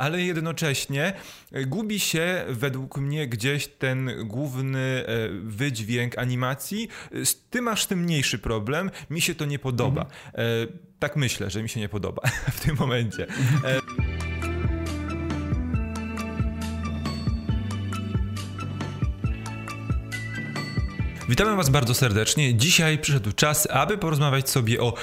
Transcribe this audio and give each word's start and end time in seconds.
ale 0.00 0.22
jednocześnie 0.22 1.12
gubi 1.66 2.00
się 2.00 2.44
według 2.48 2.98
mnie 2.98 3.28
gdzieś 3.28 3.66
ten 3.66 4.10
główny 4.24 5.04
wydźwięk 5.42 6.18
animacji. 6.18 6.88
Ty 7.50 7.62
masz 7.62 7.86
tym 7.86 7.98
mniejszy 7.98 8.38
problem, 8.38 8.90
mi 9.10 9.20
się 9.20 9.34
to 9.34 9.44
nie 9.44 9.58
podoba. 9.58 10.02
Mhm. 10.02 10.68
Tak 10.98 11.16
myślę, 11.16 11.50
że 11.50 11.62
mi 11.62 11.68
się 11.68 11.80
nie 11.80 11.88
podoba 11.88 12.22
w 12.56 12.60
tym 12.60 12.76
momencie. 12.76 13.26
Witamy 21.28 21.56
Was 21.56 21.68
bardzo 21.68 21.94
serdecznie. 21.94 22.54
Dzisiaj 22.54 22.98
przyszedł 22.98 23.32
czas, 23.32 23.68
aby 23.70 23.98
porozmawiać 23.98 24.50
sobie 24.50 24.80
o 24.80 24.94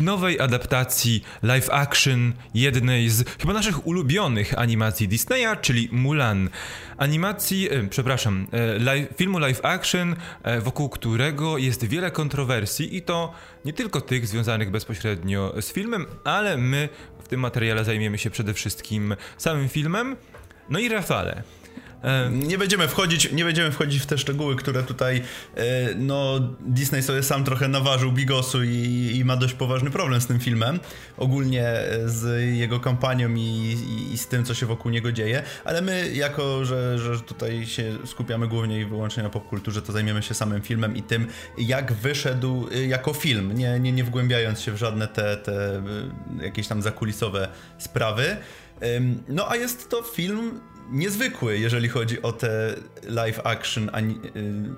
kinowej 0.00 0.40
adaptacji 0.40 1.24
live 1.42 1.70
action 1.70 2.32
jednej 2.54 3.08
z 3.10 3.28
chyba 3.40 3.52
naszych 3.52 3.86
ulubionych 3.86 4.58
animacji 4.58 5.08
Disneya, 5.08 5.56
czyli 5.60 5.88
Mulan. 5.92 6.48
Animacji, 6.96 7.72
e, 7.72 7.88
przepraszam, 7.88 8.46
e, 8.52 8.78
live, 8.78 9.08
filmu 9.16 9.38
live 9.38 9.64
action, 9.64 10.16
e, 10.42 10.60
wokół 10.60 10.88
którego 10.88 11.58
jest 11.58 11.84
wiele 11.84 12.10
kontrowersji 12.10 12.96
i 12.96 13.02
to 13.02 13.32
nie 13.64 13.72
tylko 13.72 14.00
tych 14.00 14.26
związanych 14.26 14.70
bezpośrednio 14.70 15.54
z 15.60 15.72
filmem, 15.72 16.06
ale 16.24 16.56
my 16.56 16.88
w 17.24 17.28
tym 17.28 17.40
materiale 17.40 17.84
zajmiemy 17.84 18.18
się 18.18 18.30
przede 18.30 18.54
wszystkim 18.54 19.16
samym 19.38 19.68
filmem. 19.68 20.16
No 20.70 20.78
i 20.78 20.88
Rafale, 20.88 21.42
nie 22.30 22.58
będziemy 22.58 22.88
wchodzić, 22.88 23.32
nie 23.32 23.44
będziemy 23.44 23.72
wchodzić 23.72 24.02
w 24.02 24.06
te 24.06 24.18
szczegóły, 24.18 24.56
które 24.56 24.82
tutaj 24.82 25.22
e, 25.56 25.94
no 25.94 26.40
Disney 26.60 27.02
sobie 27.02 27.22
sam 27.22 27.44
trochę 27.44 27.68
naważył 27.68 28.12
bigosu 28.12 28.64
i, 28.64 29.12
i 29.16 29.24
ma 29.24 29.36
dość 29.36 29.54
poważny 29.54 29.90
problem 29.90 30.20
z 30.20 30.26
tym 30.26 30.40
filmem, 30.40 30.80
ogólnie 31.16 31.68
e, 31.68 32.08
z 32.08 32.42
jego 32.56 32.80
kampanią 32.80 33.34
i, 33.34 33.40
i, 33.40 34.12
i, 34.12 34.18
z 34.18 34.26
tym, 34.26 34.44
co 34.44 34.54
się 34.54 34.66
wokół 34.66 34.90
niego 34.90 35.12
dzieje, 35.12 35.42
ale 35.64 35.82
my 35.82 36.10
jako, 36.14 36.64
że, 36.64 36.98
że 36.98 37.20
tutaj 37.20 37.66
się 37.66 37.98
skupiamy 38.06 38.48
głównie 38.48 38.80
i 38.80 38.84
wyłącznie 38.84 39.22
na 39.22 39.30
popkulturze, 39.30 39.82
to 39.82 39.92
zajmiemy 39.92 40.22
się 40.22 40.34
samym 40.34 40.62
filmem 40.62 40.96
i 40.96 41.02
tym, 41.02 41.26
jak 41.58 41.92
wyszedł 41.92 42.68
e, 42.72 42.86
jako 42.86 43.12
film, 43.12 43.54
nie, 43.54 43.80
nie, 43.80 43.92
nie 43.92 44.04
wgłębiając 44.04 44.60
się 44.60 44.72
w 44.72 44.76
żadne 44.76 45.08
te, 45.08 45.36
te 45.36 45.82
jakieś 46.42 46.68
tam 46.68 46.82
zakulisowe 46.82 47.48
sprawy. 47.78 48.36
No 49.28 49.48
a 49.48 49.56
jest 49.56 49.88
to 49.88 50.02
film 50.02 50.60
niezwykły, 50.90 51.58
jeżeli 51.58 51.88
chodzi 51.88 52.22
o 52.22 52.32
te 52.32 52.74
live 53.02 53.40
action 53.44 53.90
ani 53.92 54.14
y, 54.14 54.20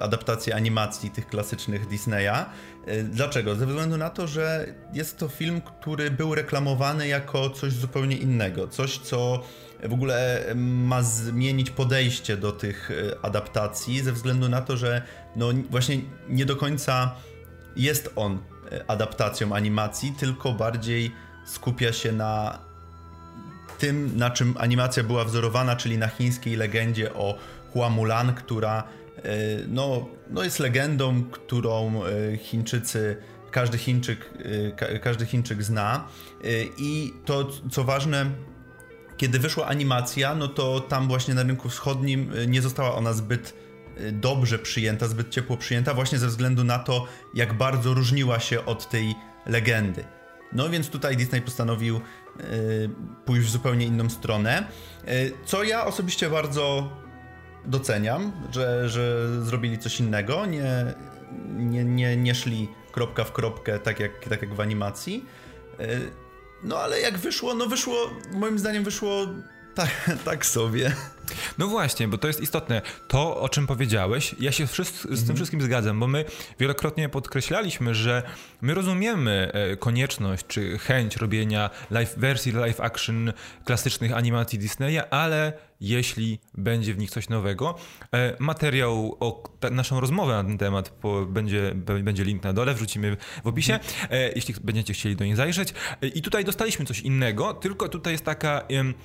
adaptacje 0.00 0.54
animacji 0.54 1.10
tych 1.10 1.26
klasycznych 1.26 1.86
Disneya. 1.88 2.46
Y, 2.88 3.04
dlaczego? 3.04 3.54
Ze 3.54 3.66
względu 3.66 3.96
na 3.96 4.10
to, 4.10 4.26
że 4.26 4.74
jest 4.92 5.18
to 5.18 5.28
film, 5.28 5.60
który 5.60 6.10
był 6.10 6.34
reklamowany 6.34 7.08
jako 7.08 7.50
coś 7.50 7.72
zupełnie 7.72 8.16
innego, 8.16 8.68
coś 8.68 8.98
co 8.98 9.42
w 9.82 9.92
ogóle 9.92 10.44
ma 10.56 11.02
zmienić 11.02 11.70
podejście 11.70 12.36
do 12.36 12.52
tych 12.52 12.90
y, 12.90 13.20
adaptacji, 13.22 14.00
ze 14.00 14.12
względu 14.12 14.48
na 14.48 14.60
to, 14.60 14.76
że 14.76 15.02
no 15.36 15.46
właśnie 15.70 16.00
nie 16.28 16.46
do 16.46 16.56
końca 16.56 17.14
jest 17.76 18.12
on 18.16 18.38
adaptacją 18.86 19.54
animacji, 19.54 20.12
tylko 20.18 20.52
bardziej 20.52 21.12
skupia 21.44 21.92
się 21.92 22.12
na 22.12 22.58
tym, 23.82 24.16
na 24.16 24.30
czym 24.30 24.54
animacja 24.58 25.02
była 25.02 25.24
wzorowana, 25.24 25.76
czyli 25.76 25.98
na 25.98 26.08
chińskiej 26.08 26.56
legendzie 26.56 27.14
o 27.14 27.38
Hua 27.72 27.90
Mulan, 27.90 28.34
która 28.34 28.82
e, 29.16 29.22
no, 29.68 30.08
no 30.30 30.44
jest 30.44 30.58
legendą, 30.58 31.24
którą 31.24 32.02
e, 32.04 32.36
Chińczycy, 32.36 33.16
każdy 33.50 33.78
Chińczyk, 33.78 34.30
e, 34.78 34.98
każdy 34.98 35.26
Chińczyk 35.26 35.62
zna. 35.62 36.08
I 36.78 37.12
to, 37.24 37.50
co 37.70 37.84
ważne, 37.84 38.30
kiedy 39.16 39.38
wyszła 39.38 39.66
animacja, 39.66 40.34
no 40.34 40.48
to 40.48 40.80
tam 40.80 41.08
właśnie 41.08 41.34
na 41.34 41.42
rynku 41.42 41.68
wschodnim 41.68 42.30
nie 42.46 42.62
została 42.62 42.94
ona 42.94 43.12
zbyt 43.12 43.54
dobrze 44.12 44.58
przyjęta, 44.58 45.08
zbyt 45.08 45.30
ciepło 45.30 45.56
przyjęta, 45.56 45.94
właśnie 45.94 46.18
ze 46.18 46.26
względu 46.26 46.64
na 46.64 46.78
to, 46.78 47.06
jak 47.34 47.52
bardzo 47.52 47.94
różniła 47.94 48.40
się 48.40 48.64
od 48.64 48.88
tej 48.90 49.14
legendy. 49.46 50.04
No 50.52 50.68
więc 50.68 50.88
tutaj 50.88 51.16
Disney 51.16 51.42
postanowił 51.42 52.00
Y, 52.40 52.90
pójść 53.24 53.46
w 53.46 53.50
zupełnie 53.50 53.86
inną 53.86 54.10
stronę. 54.10 54.66
Y, 55.08 55.32
co 55.44 55.62
ja 55.64 55.86
osobiście 55.86 56.30
bardzo 56.30 56.90
doceniam, 57.64 58.32
że, 58.50 58.88
że 58.88 59.28
zrobili 59.44 59.78
coś 59.78 60.00
innego, 60.00 60.46
nie, 60.46 60.94
nie, 61.48 61.84
nie, 61.84 62.16
nie 62.16 62.34
szli 62.34 62.68
kropka 62.92 63.24
w 63.24 63.32
kropkę, 63.32 63.78
tak 63.78 64.00
jak, 64.00 64.28
tak 64.28 64.42
jak 64.42 64.54
w 64.54 64.60
animacji. 64.60 65.26
Y, 65.80 66.10
no 66.62 66.78
ale 66.78 67.00
jak 67.00 67.18
wyszło, 67.18 67.54
no 67.54 67.66
wyszło, 67.66 68.10
moim 68.32 68.58
zdaniem 68.58 68.84
wyszło 68.84 69.26
tak, 69.74 70.10
tak 70.24 70.46
sobie. 70.46 70.92
No 71.58 71.66
właśnie, 71.66 72.08
bo 72.08 72.18
to 72.18 72.26
jest 72.26 72.40
istotne. 72.40 72.82
To, 73.08 73.40
o 73.40 73.48
czym 73.48 73.66
powiedziałeś, 73.66 74.34
ja 74.40 74.52
się 74.52 74.66
z 74.66 74.92
tym 75.02 75.12
mhm. 75.12 75.36
wszystkim 75.36 75.60
zgadzam, 75.62 76.00
bo 76.00 76.08
my 76.08 76.24
wielokrotnie 76.60 77.08
podkreślaliśmy, 77.08 77.94
że 77.94 78.22
my 78.60 78.74
rozumiemy 78.74 79.50
e, 79.52 79.76
konieczność 79.76 80.46
czy 80.46 80.78
chęć 80.78 81.16
robienia 81.16 81.70
live, 81.90 82.14
wersji 82.16 82.52
live 82.52 82.80
action 82.80 83.32
klasycznych 83.64 84.12
animacji 84.12 84.58
Disneya, 84.58 85.00
ale 85.10 85.52
jeśli 85.82 86.38
będzie 86.54 86.94
w 86.94 86.98
nich 86.98 87.10
coś 87.10 87.28
nowego. 87.28 87.74
E, 88.14 88.36
materiał 88.38 89.16
o 89.20 89.42
naszą 89.70 90.00
rozmowę 90.00 90.32
na 90.32 90.44
ten 90.44 90.58
temat 90.58 90.92
będzie, 91.26 91.74
będzie 92.02 92.24
link 92.24 92.42
na 92.42 92.52
dole, 92.52 92.74
wrzucimy 92.74 93.16
w 93.44 93.46
opisie, 93.46 93.78
e, 94.10 94.32
jeśli 94.32 94.54
będziecie 94.62 94.94
chcieli 94.94 95.16
do 95.16 95.24
nich 95.24 95.36
zajrzeć. 95.36 95.74
I 96.14 96.22
tutaj 96.22 96.44
dostaliśmy 96.44 96.84
coś 96.84 97.00
innego, 97.00 97.54
tylko 97.54 97.88
tutaj 97.88 98.12
jest 98.12 98.24
taka 98.24 98.62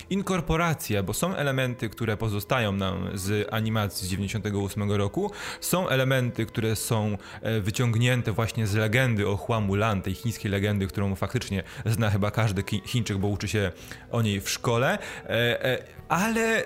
inkorporacja, 0.09 1.03
bo 1.03 1.13
są 1.13 1.35
elementy, 1.35 1.89
które 1.89 2.16
pozostają 2.17 2.71
nam 2.71 3.09
z 3.13 3.47
animacji 3.53 4.07
z 4.07 4.09
98 4.09 4.91
roku. 4.91 5.31
Są 5.61 5.89
elementy, 5.89 6.45
które 6.45 6.75
są 6.75 7.17
e, 7.41 7.61
wyciągnięte 7.61 8.31
właśnie 8.31 8.67
z 8.67 8.75
legendy 8.75 9.27
o 9.27 9.37
Hua 9.37 9.59
Mulan, 9.59 10.01
tej 10.01 10.13
chińskiej 10.13 10.51
legendy, 10.51 10.87
którą 10.87 11.15
faktycznie 11.15 11.63
zna 11.85 12.09
chyba 12.09 12.31
każdy 12.31 12.63
Chińczyk, 12.85 13.17
bo 13.17 13.27
uczy 13.27 13.47
się 13.47 13.71
o 14.11 14.21
niej 14.21 14.41
w 14.41 14.49
szkole. 14.49 14.97
E, 15.25 15.65
e, 15.65 15.83
ale 16.09 16.63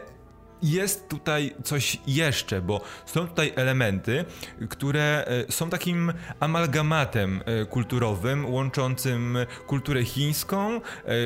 jest 0.62 1.10
tutaj 1.10 1.56
coś 1.64 1.98
jeszcze, 2.08 2.62
bo 2.62 2.82
są 3.06 3.28
tutaj 3.28 3.54
elementy, 3.56 4.26
które 4.70 5.26
są 5.50 5.70
takim 5.70 6.14
amalgamatem 6.40 7.44
kulturowym, 7.70 8.54
łączącym 8.54 9.38
kulturę 9.68 10.06
chińską, 10.06 10.82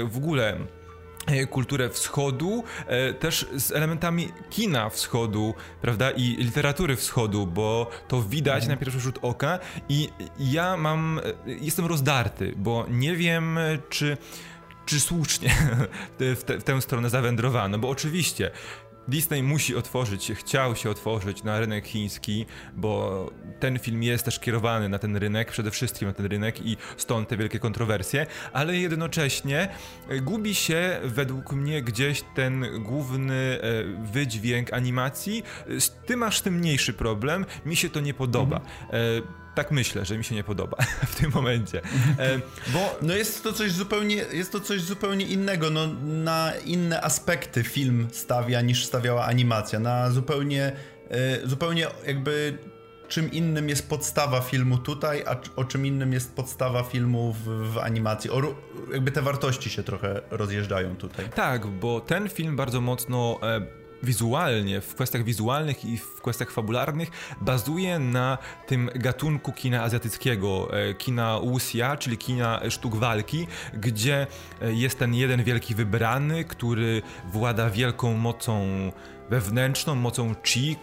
w 0.05 0.17
ogóle 0.17 0.57
kulturę 1.49 1.89
wschodu, 1.89 2.63
e, 2.87 3.13
też 3.13 3.47
z 3.55 3.71
elementami 3.71 4.29
kina 4.49 4.89
wschodu, 4.89 5.53
prawda, 5.81 6.11
i 6.11 6.23
literatury 6.23 6.95
wschodu, 6.95 7.47
bo 7.47 7.89
to 8.07 8.21
widać 8.21 8.63
mhm. 8.63 8.71
na 8.71 8.77
pierwszy 8.77 8.99
rzut 8.99 9.19
oka 9.21 9.59
i 9.89 10.09
ja 10.39 10.77
mam, 10.77 11.19
e, 11.47 11.51
jestem 11.51 11.85
rozdarty, 11.85 12.53
bo 12.57 12.85
nie 12.89 13.15
wiem, 13.15 13.59
czy 13.89 14.17
czy 14.85 14.99
słusznie 14.99 15.49
w, 16.19 16.43
te, 16.43 16.59
w 16.59 16.63
tę 16.63 16.81
stronę 16.81 17.09
zawędrowano, 17.09 17.79
bo 17.79 17.89
oczywiście 17.89 18.51
Disney 19.07 19.43
musi 19.43 19.75
otworzyć 19.75 20.31
chciał 20.35 20.75
się 20.75 20.89
otworzyć 20.89 21.43
na 21.43 21.59
rynek 21.59 21.87
chiński, 21.87 22.45
bo 22.75 23.31
ten 23.59 23.79
film 23.79 24.03
jest 24.03 24.25
też 24.25 24.39
kierowany 24.39 24.89
na 24.89 24.99
ten 24.99 25.17
rynek, 25.17 25.51
przede 25.51 25.71
wszystkim 25.71 26.07
na 26.07 26.13
ten 26.13 26.25
rynek 26.25 26.65
i 26.65 26.77
stąd 26.97 27.29
te 27.29 27.37
wielkie 27.37 27.59
kontrowersje, 27.59 28.25
ale 28.53 28.77
jednocześnie 28.77 29.69
e, 30.09 30.19
gubi 30.19 30.55
się 30.55 30.99
według 31.03 31.53
mnie 31.53 31.81
gdzieś 31.81 32.23
ten 32.35 32.65
główny 32.83 33.33
e, 33.33 33.83
wydźwięk 34.11 34.73
animacji. 34.73 35.43
Ty 36.05 36.17
masz 36.17 36.41
tym 36.41 36.53
mniejszy 36.53 36.93
problem, 36.93 37.45
mi 37.65 37.75
się 37.75 37.89
to 37.89 37.99
nie 37.99 38.13
podoba. 38.13 38.57
Mhm 38.57 39.44
tak 39.55 39.71
myślę, 39.71 40.05
że 40.05 40.17
mi 40.17 40.23
się 40.23 40.35
nie 40.35 40.43
podoba 40.43 40.77
w 41.11 41.15
tym 41.15 41.31
momencie. 41.31 41.81
E, 42.19 42.39
bo 42.73 42.97
no 43.01 43.13
jest 43.13 43.43
to 43.43 43.53
coś 43.53 43.71
zupełnie, 43.71 44.15
jest 44.15 44.51
to 44.51 44.59
coś 44.59 44.81
zupełnie 44.81 45.25
innego. 45.25 45.69
No, 45.69 45.87
na 46.03 46.53
inne 46.65 47.01
aspekty 47.01 47.63
film 47.63 48.07
stawia 48.11 48.61
niż 48.61 48.85
stawiała 48.85 49.25
animacja. 49.25 49.79
Na 49.79 50.11
zupełnie, 50.11 50.71
e, 51.09 51.47
zupełnie 51.47 51.87
jakby 52.07 52.57
czym 53.07 53.31
innym 53.31 53.69
jest 53.69 53.89
podstawa 53.89 54.41
filmu 54.41 54.77
tutaj, 54.77 55.23
a 55.27 55.35
o 55.55 55.63
czym 55.63 55.85
innym 55.85 56.13
jest 56.13 56.35
podstawa 56.35 56.83
filmu 56.83 57.33
w, 57.33 57.73
w 57.73 57.77
animacji. 57.77 58.29
O, 58.29 58.41
jakby 58.93 59.11
te 59.11 59.21
wartości 59.21 59.69
się 59.69 59.83
trochę 59.83 60.21
rozjeżdżają 60.31 60.95
tutaj. 60.95 61.29
Tak, 61.35 61.67
bo 61.67 61.99
ten 61.99 62.29
film 62.29 62.55
bardzo 62.55 62.81
mocno. 62.81 63.39
E, 63.43 63.84
wizualnie, 64.03 64.81
w 64.81 64.95
kwestiach 64.95 65.23
wizualnych 65.23 65.85
i 65.85 65.97
w 65.97 66.21
kwestiach 66.21 66.51
fabularnych 66.51 67.09
bazuje 67.41 67.99
na 67.99 68.37
tym 68.67 68.89
gatunku 68.95 69.51
kina 69.51 69.83
azjatyckiego, 69.83 70.69
e, 70.73 70.93
kina 70.93 71.39
wuxia, 71.39 71.97
czyli 71.97 72.17
kina 72.17 72.61
sztuk 72.69 72.95
walki, 72.95 73.47
gdzie 73.73 74.27
e, 74.61 74.73
jest 74.73 74.99
ten 74.99 75.13
jeden 75.13 75.43
wielki 75.43 75.75
wybrany, 75.75 76.43
który 76.43 77.01
włada 77.25 77.69
wielką 77.69 78.13
mocą 78.13 78.67
wewnętrzną, 79.29 79.95
mocą 79.95 80.35
chi, 80.43 80.75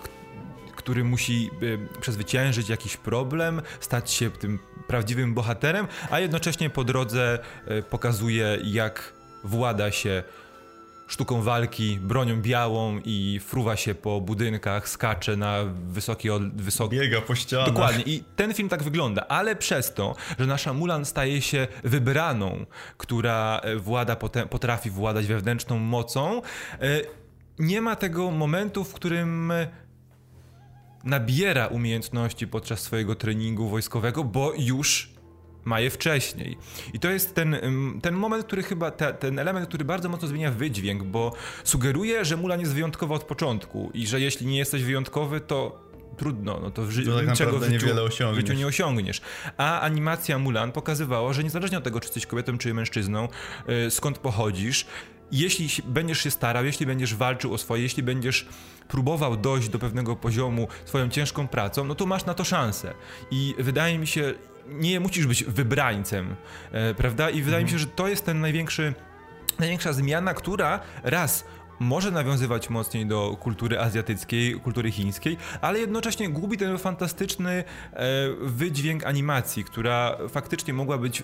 który 0.77 1.05
musi 1.05 1.51
e, 1.95 2.01
przezwyciężyć 2.01 2.69
jakiś 2.69 2.97
problem, 2.97 3.63
stać 3.81 4.11
się 4.11 4.31
tym 4.31 4.59
prawdziwym 4.87 5.35
bohaterem, 5.35 5.87
a 6.11 6.21
jednocześnie 6.21 6.71
po 6.71 6.85
drodze 6.85 7.39
pokazuje, 7.91 8.59
jak 8.65 9.13
włada 9.45 9.91
się 9.91 10.23
sztuką 11.07 11.43
walki, 11.43 11.99
bronią 12.03 12.43
białą 12.43 13.01
i 13.05 13.41
fruwa 13.45 13.77
się 13.77 13.95
po 13.95 14.21
budynkach, 14.21 14.89
skacze 14.89 15.37
na 15.37 15.59
wysokie... 15.87 16.31
Wysoki... 16.55 16.97
Biega 16.97 17.21
po 17.21 17.35
ścianach. 17.35 17.67
Dokładnie. 17.67 18.03
I 18.07 18.25
ten 18.37 18.55
film 18.55 18.69
tak 18.69 18.83
wygląda, 18.83 19.27
ale 19.29 19.57
przez 19.57 19.95
to, 19.95 20.17
że 20.39 20.47
nasza 20.47 20.73
Mulan 20.73 21.05
staje 21.05 21.43
się 21.43 21.69
wybraną, 21.85 22.67
która 22.97 23.61
e, 23.63 23.77
włada, 23.77 24.17
potrafi 24.51 24.91
władać 24.91 25.27
wewnętrzną 25.27 25.79
mocą, 25.79 26.43
e, 26.81 27.01
nie 27.59 27.81
ma 27.81 27.97
tego 27.97 28.31
momentu, 28.31 28.85
w 28.85 28.95
którym 28.95 29.53
nabiera 31.05 31.67
umiejętności 31.67 32.47
podczas 32.47 32.81
swojego 32.81 33.15
treningu 33.15 33.69
wojskowego, 33.69 34.25
bo 34.25 34.53
już 34.59 35.12
ma 35.65 35.81
je 35.81 35.91
wcześniej. 35.91 36.59
I 36.95 36.99
to 37.01 37.11
jest 37.11 37.35
ten, 37.35 37.57
ten 38.03 38.15
moment, 38.15 38.45
który 38.45 38.63
chyba, 38.63 38.91
te, 38.91 39.15
ten 39.15 39.39
element, 39.39 39.69
który 39.69 39.85
bardzo 39.85 40.09
mocno 40.09 40.29
zmienia 40.29 40.51
wydźwięk, 40.51 41.03
bo 41.03 41.33
sugeruje, 41.65 42.25
że 42.25 42.37
Mulan 42.37 42.61
jest 42.61 42.75
wyjątkowa 42.75 43.15
od 43.15 43.25
początku 43.25 43.91
i 43.95 44.07
że 44.07 44.21
jeśli 44.21 44.47
nie 44.47 44.59
jesteś 44.59 44.83
wyjątkowy, 44.83 45.41
to 45.41 45.83
trudno, 46.17 46.59
no 46.63 46.71
to 46.71 46.83
w 46.83 46.91
ży- 46.91 47.05
tak 47.19 47.27
niczego 47.31 47.51
w 47.59 47.61
życiu, 47.73 47.87
w 48.35 48.37
życiu, 48.37 48.53
nie 48.59 48.67
osiągniesz. 48.67 49.21
A 49.57 49.81
animacja 49.81 50.39
Mulan 50.39 50.73
pokazywała, 50.73 51.33
że 51.33 51.45
niezależnie 51.45 51.79
od 51.79 51.85
tego, 51.85 52.01
czy 52.01 52.07
jesteś 52.07 52.27
kobietą, 52.27 52.59
czy 52.59 52.75
mężczyzną, 52.75 53.29
yy, 53.69 53.91
skąd 53.91 54.19
pochodzisz, 54.19 54.87
jeśli 55.33 55.69
będziesz 55.85 56.19
się 56.21 56.31
starał, 56.31 56.65
jeśli 56.65 56.87
będziesz 56.87 57.15
walczył 57.15 57.55
o 57.55 57.59
swoje, 57.59 57.83
jeśli 57.83 58.03
będziesz 58.03 58.47
próbował 58.89 59.37
dojść 59.37 59.69
do 59.69 59.79
pewnego 59.79 60.17
poziomu 60.17 60.69
swoją 60.85 61.09
ciężką 61.09 61.49
pracą, 61.49 61.85
no 61.85 61.95
to 61.95 62.07
masz 62.07 62.25
na 62.25 62.35
to 62.35 62.45
szansę. 62.45 62.95
I 63.31 63.55
wydaje 63.59 63.99
mi 63.99 64.07
się, 64.07 64.35
nie 64.67 65.01
musisz 65.01 65.27
być 65.27 65.45
wybrańcem, 65.45 66.37
e, 66.73 66.95
prawda? 66.95 67.31
I 67.31 67.43
wydaje 67.43 67.63
mhm. 67.63 67.65
mi 67.65 67.71
się, 67.71 67.79
że 67.79 67.87
to 67.87 68.09
jest 68.09 68.25
ten 68.27 68.41
największy, 68.41 68.95
największa 69.59 69.93
zmiana, 69.93 70.35
która 70.35 70.81
raz 71.03 71.45
może 71.81 72.11
nawiązywać 72.11 72.71
mocniej 72.71 73.07
do 73.07 73.37
kultury 73.41 73.81
azjatyckiej, 73.81 74.61
kultury 74.61 74.91
chińskiej, 74.91 75.37
ale 75.61 75.79
jednocześnie 75.79 76.29
gubi 76.29 76.59
ten 76.59 76.79
fantastyczny 76.79 77.51
e, 77.53 77.65
wydźwięk 78.41 79.07
animacji, 79.07 79.65
która 79.65 80.19
faktycznie 80.29 80.75
mogła 80.75 80.99
być 80.99 81.23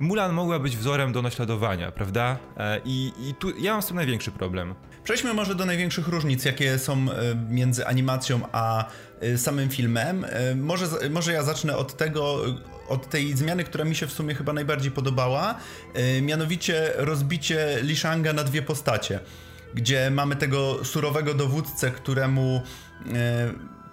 Mulan 0.00 0.32
mogła 0.32 0.58
być 0.58 0.76
wzorem 0.76 1.12
do 1.12 1.22
naśladowania, 1.22 1.92
prawda? 1.92 2.38
E, 2.56 2.80
I, 2.84 3.12
I, 3.18 3.34
tu 3.34 3.58
ja 3.58 3.72
mam 3.72 3.82
z 3.82 3.86
tym 3.86 3.96
największy 3.96 4.30
problem. 4.30 4.74
Przejdźmy 5.04 5.34
może 5.34 5.54
do 5.54 5.66
największych 5.66 6.08
różnic, 6.08 6.44
jakie 6.44 6.78
są 6.78 6.92
e, 6.92 7.34
między 7.50 7.86
animacją 7.86 8.40
a 8.52 8.84
e, 9.20 9.38
samym 9.38 9.68
filmem. 9.68 10.26
Może, 10.56 10.86
może 11.10 11.32
ja 11.32 11.42
zacznę 11.42 11.76
od 11.76 11.96
tego, 11.96 12.40
od 12.88 13.08
tej 13.08 13.36
zmiany, 13.36 13.64
która 13.64 13.84
mi 13.84 13.94
się 13.94 14.06
w 14.06 14.12
sumie 14.12 14.34
chyba 14.34 14.52
najbardziej 14.52 14.90
podobała, 14.90 15.54
mianowicie 16.22 16.92
rozbicie 16.96 17.78
Lishanga 17.82 18.32
na 18.32 18.44
dwie 18.44 18.62
postacie, 18.62 19.20
gdzie 19.74 20.10
mamy 20.10 20.36
tego 20.36 20.84
surowego 20.84 21.34
dowódcę, 21.34 21.90
któremu 21.90 22.62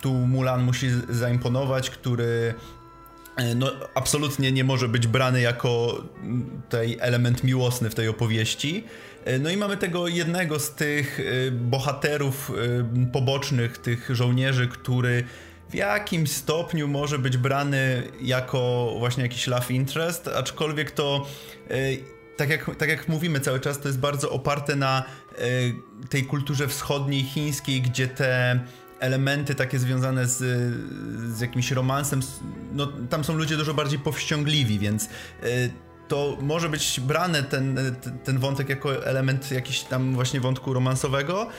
tu 0.01 0.13
Mulan 0.13 0.63
musi 0.63 0.87
zaimponować, 1.09 1.89
który 1.89 2.53
no, 3.55 3.71
absolutnie 3.95 4.51
nie 4.51 4.63
może 4.63 4.87
być 4.89 5.07
brany 5.07 5.41
jako 5.41 6.03
tej 6.69 6.97
element 6.99 7.43
miłosny 7.43 7.89
w 7.89 7.95
tej 7.95 8.07
opowieści. 8.07 8.83
E, 9.25 9.39
no 9.39 9.49
i 9.49 9.57
mamy 9.57 9.77
tego 9.77 10.07
jednego 10.07 10.59
z 10.59 10.71
tych 10.71 11.19
e, 11.19 11.51
bohaterów 11.51 12.51
pobocznych, 13.13 13.77
tych 13.77 14.15
żołnierzy, 14.15 14.67
który 14.67 15.23
w 15.69 15.75
jakimś 15.75 16.31
stopniu 16.31 16.87
może 16.87 17.19
być 17.19 17.37
brany 17.37 18.03
jako 18.21 18.93
właśnie 18.99 19.23
jakiś 19.23 19.47
love 19.47 19.73
interest, 19.73 20.27
aczkolwiek 20.27 20.91
to 20.91 21.27
tak 22.37 22.49
jak, 22.49 22.75
tak 22.75 22.89
jak 22.89 23.07
mówimy 23.07 23.39
cały 23.39 23.59
czas, 23.59 23.79
to 23.79 23.87
jest 23.87 23.99
bardzo 23.99 24.29
oparte 24.29 24.75
na 24.75 25.03
tej 26.09 26.23
kulturze 26.23 26.67
wschodniej, 26.67 27.23
chińskiej, 27.23 27.81
gdzie 27.81 28.07
te 28.07 28.59
elementy 28.99 29.55
takie 29.55 29.79
związane 29.79 30.27
z, 30.27 30.37
z 31.35 31.39
jakimś 31.39 31.71
romansem, 31.71 32.21
no 32.73 32.87
tam 33.09 33.23
są 33.23 33.33
ludzie 33.33 33.57
dużo 33.57 33.73
bardziej 33.73 33.99
powściągliwi, 33.99 34.79
więc 34.79 35.05
y, 35.05 35.07
to 36.07 36.37
może 36.41 36.69
być 36.69 36.99
brane 36.99 37.43
ten, 37.43 37.95
ten 38.23 38.39
wątek 38.39 38.69
jako 38.69 39.05
element 39.05 39.51
jakiś 39.51 39.83
tam 39.83 40.13
właśnie 40.13 40.39
wątku 40.39 40.73
romansowego, 40.73 41.49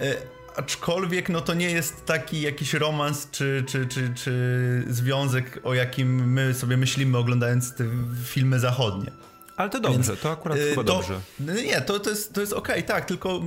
y, 0.00 0.16
aczkolwiek 0.56 1.28
no 1.28 1.40
to 1.40 1.54
nie 1.54 1.70
jest 1.70 2.04
taki 2.06 2.40
jakiś 2.40 2.74
romans 2.74 3.28
czy, 3.30 3.64
czy, 3.68 3.86
czy, 3.86 4.14
czy 4.14 4.84
związek, 4.88 5.60
o 5.64 5.74
jakim 5.74 6.32
my 6.32 6.54
sobie 6.54 6.76
myślimy 6.76 7.18
oglądając 7.18 7.74
te 7.74 7.84
filmy 8.24 8.60
zachodnie. 8.60 9.10
Ale 9.56 9.70
to 9.70 9.80
dobrze, 9.80 9.98
Więc, 9.98 10.20
to 10.20 10.30
akurat 10.30 10.58
chyba 10.58 10.84
to, 10.84 10.84
dobrze. 10.84 11.20
Nie, 11.40 11.80
to, 11.80 12.00
to 12.00 12.10
jest, 12.10 12.32
to 12.32 12.40
jest 12.40 12.52
okej, 12.52 12.74
okay, 12.74 12.88
tak, 12.88 13.04
tylko 13.04 13.40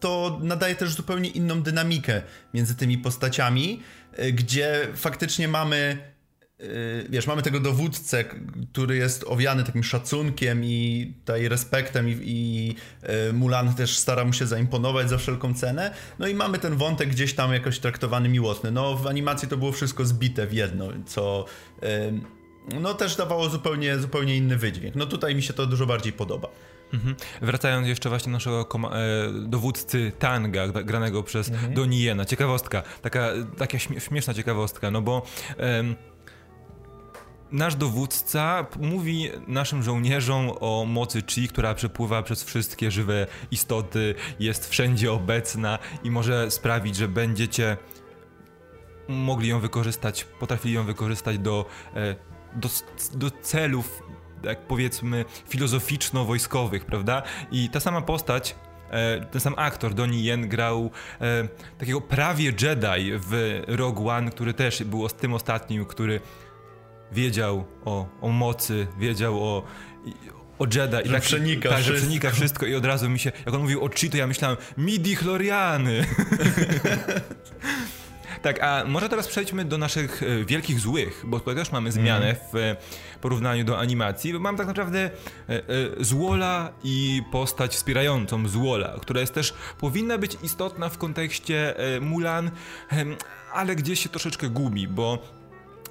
to 0.00 0.38
nadaje 0.42 0.74
też 0.74 0.94
zupełnie 0.94 1.28
inną 1.28 1.62
dynamikę 1.62 2.22
między 2.54 2.74
tymi 2.74 2.98
postaciami, 2.98 3.82
y, 4.18 4.32
gdzie 4.32 4.88
faktycznie 4.94 5.48
mamy 5.48 5.98
y, 6.60 7.06
wiesz, 7.10 7.26
mamy 7.26 7.42
tego 7.42 7.60
dowódcę, 7.60 8.24
który 8.72 8.96
jest 8.96 9.24
owiany 9.26 9.64
takim 9.64 9.84
szacunkiem 9.84 10.64
i 10.64 11.12
tutaj 11.20 11.48
respektem 11.48 12.08
i, 12.08 12.18
i 12.22 12.74
y, 13.28 13.32
Mulan 13.32 13.74
też 13.74 13.98
stara 13.98 14.24
mu 14.24 14.32
się 14.32 14.46
zaimponować 14.46 15.10
za 15.10 15.18
wszelką 15.18 15.54
cenę. 15.54 15.94
No 16.18 16.26
i 16.26 16.34
mamy 16.34 16.58
ten 16.58 16.76
wątek 16.76 17.08
gdzieś 17.08 17.34
tam 17.34 17.52
jakoś 17.52 17.78
traktowany 17.78 18.28
miłosny. 18.28 18.70
No 18.70 18.96
w 18.96 19.06
animacji 19.06 19.48
to 19.48 19.56
było 19.56 19.72
wszystko 19.72 20.04
zbite 20.04 20.46
w 20.46 20.52
jedno, 20.52 20.88
co 21.06 21.44
no 22.80 22.94
też 22.94 23.16
dawało 23.16 23.48
zupełnie, 23.48 23.98
zupełnie 23.98 24.36
inny 24.36 24.56
wydźwięk. 24.56 24.94
No 24.94 25.06
tutaj 25.06 25.34
mi 25.34 25.42
się 25.42 25.52
to 25.52 25.66
dużo 25.66 25.86
bardziej 25.86 26.12
podoba. 26.12 26.48
Mhm. 26.92 27.16
Wracając 27.42 27.88
jeszcze 27.88 28.08
właśnie 28.08 28.30
do 28.30 28.36
naszego 28.36 28.68
e, 28.92 28.98
dowódcy 29.32 30.12
Tanga, 30.18 30.68
granego 30.68 31.22
przez 31.22 31.48
mhm. 31.48 31.74
Doniena. 31.74 32.24
Ciekawostka, 32.24 32.82
taka, 33.02 33.28
taka 33.58 33.78
śmieszna 33.78 34.34
ciekawostka, 34.34 34.90
no 34.90 35.02
bo... 35.02 35.22
nasz 37.52 37.74
dowódca 37.74 38.66
mówi 38.80 39.30
naszym 39.46 39.82
żołnierzom 39.82 40.52
o 40.60 40.84
mocy 40.84 41.22
Chi, 41.22 41.48
która 41.48 41.74
przepływa 41.74 42.22
przez 42.22 42.44
wszystkie 42.44 42.90
żywe 42.90 43.26
istoty, 43.50 44.14
jest 44.40 44.70
wszędzie 44.70 45.12
obecna 45.12 45.78
i 46.04 46.10
może 46.10 46.50
sprawić, 46.50 46.96
że 46.96 47.08
będziecie 47.08 47.76
mogli 49.08 49.48
ją 49.48 49.60
wykorzystać, 49.60 50.24
potrafili 50.24 50.74
ją 50.74 50.84
wykorzystać 50.84 51.38
do, 51.38 51.64
e, 51.94 52.14
do, 52.56 52.68
do 53.14 53.30
celów 53.30 54.02
jak 54.42 54.60
powiedzmy 54.60 55.24
filozoficzno-wojskowych, 55.48 56.84
prawda? 56.84 57.22
I 57.52 57.70
ta 57.70 57.80
sama 57.80 58.02
postać 58.02 58.54
e, 58.90 59.26
ten 59.26 59.40
sam 59.40 59.54
aktor, 59.56 59.94
Donnie 59.94 60.22
Yen, 60.22 60.48
grał 60.48 60.90
e, 61.20 61.48
takiego 61.78 62.00
prawie 62.00 62.44
Jedi 62.44 63.12
w 63.28 63.62
Rogue 63.66 64.08
One, 64.08 64.30
który 64.30 64.54
też 64.54 64.84
był 64.84 65.08
tym 65.08 65.34
ostatnim, 65.34 65.84
który 65.84 66.20
wiedział 67.12 67.64
o, 67.84 68.06
o 68.20 68.28
mocy, 68.28 68.86
wiedział 68.98 69.44
o, 69.44 69.62
o 70.58 70.64
Jedi. 70.64 70.96
Że 70.96 71.02
i 71.02 71.10
tak, 71.10 71.22
przenika 71.22 71.68
tak, 71.68 71.82
że 71.82 71.94
przenika 71.94 72.30
wszystko 72.30 72.66
i 72.66 72.74
od 72.74 72.84
razu 72.84 73.10
mi 73.10 73.18
się, 73.18 73.32
jak 73.46 73.54
on 73.54 73.60
mówił 73.60 73.84
o 73.84 73.88
Chi, 73.88 74.10
to 74.10 74.16
ja 74.16 74.26
myślałem 74.26 74.56
midi 74.76 75.16
chloriany. 75.16 76.04
Tak, 78.42 78.62
a 78.62 78.84
może 78.84 79.08
teraz 79.08 79.28
przejdźmy 79.28 79.64
do 79.64 79.78
naszych 79.78 80.22
e, 80.22 80.44
wielkich 80.44 80.80
złych, 80.80 81.22
bo 81.26 81.40
tutaj 81.40 81.54
też 81.54 81.72
mamy 81.72 81.92
zmianę 81.92 82.26
mm. 82.26 82.36
w 82.52 82.56
e, 82.56 82.76
porównaniu 83.20 83.64
do 83.64 83.78
animacji. 83.78 84.34
Mam 84.34 84.56
tak 84.56 84.66
naprawdę 84.66 85.10
e, 85.48 85.62
Złola 86.00 86.72
i 86.84 87.22
postać 87.32 87.74
wspierającą 87.74 88.48
Złola, 88.48 88.96
która 89.00 89.20
jest 89.20 89.34
też, 89.34 89.54
powinna 89.80 90.18
być 90.18 90.36
istotna 90.42 90.88
w 90.88 90.98
kontekście 90.98 91.74
Mulan, 92.00 92.50
ale 93.52 93.76
gdzieś 93.76 94.00
się 94.02 94.08
troszeczkę 94.08 94.48
gubi, 94.48 94.88
bo 94.88 95.38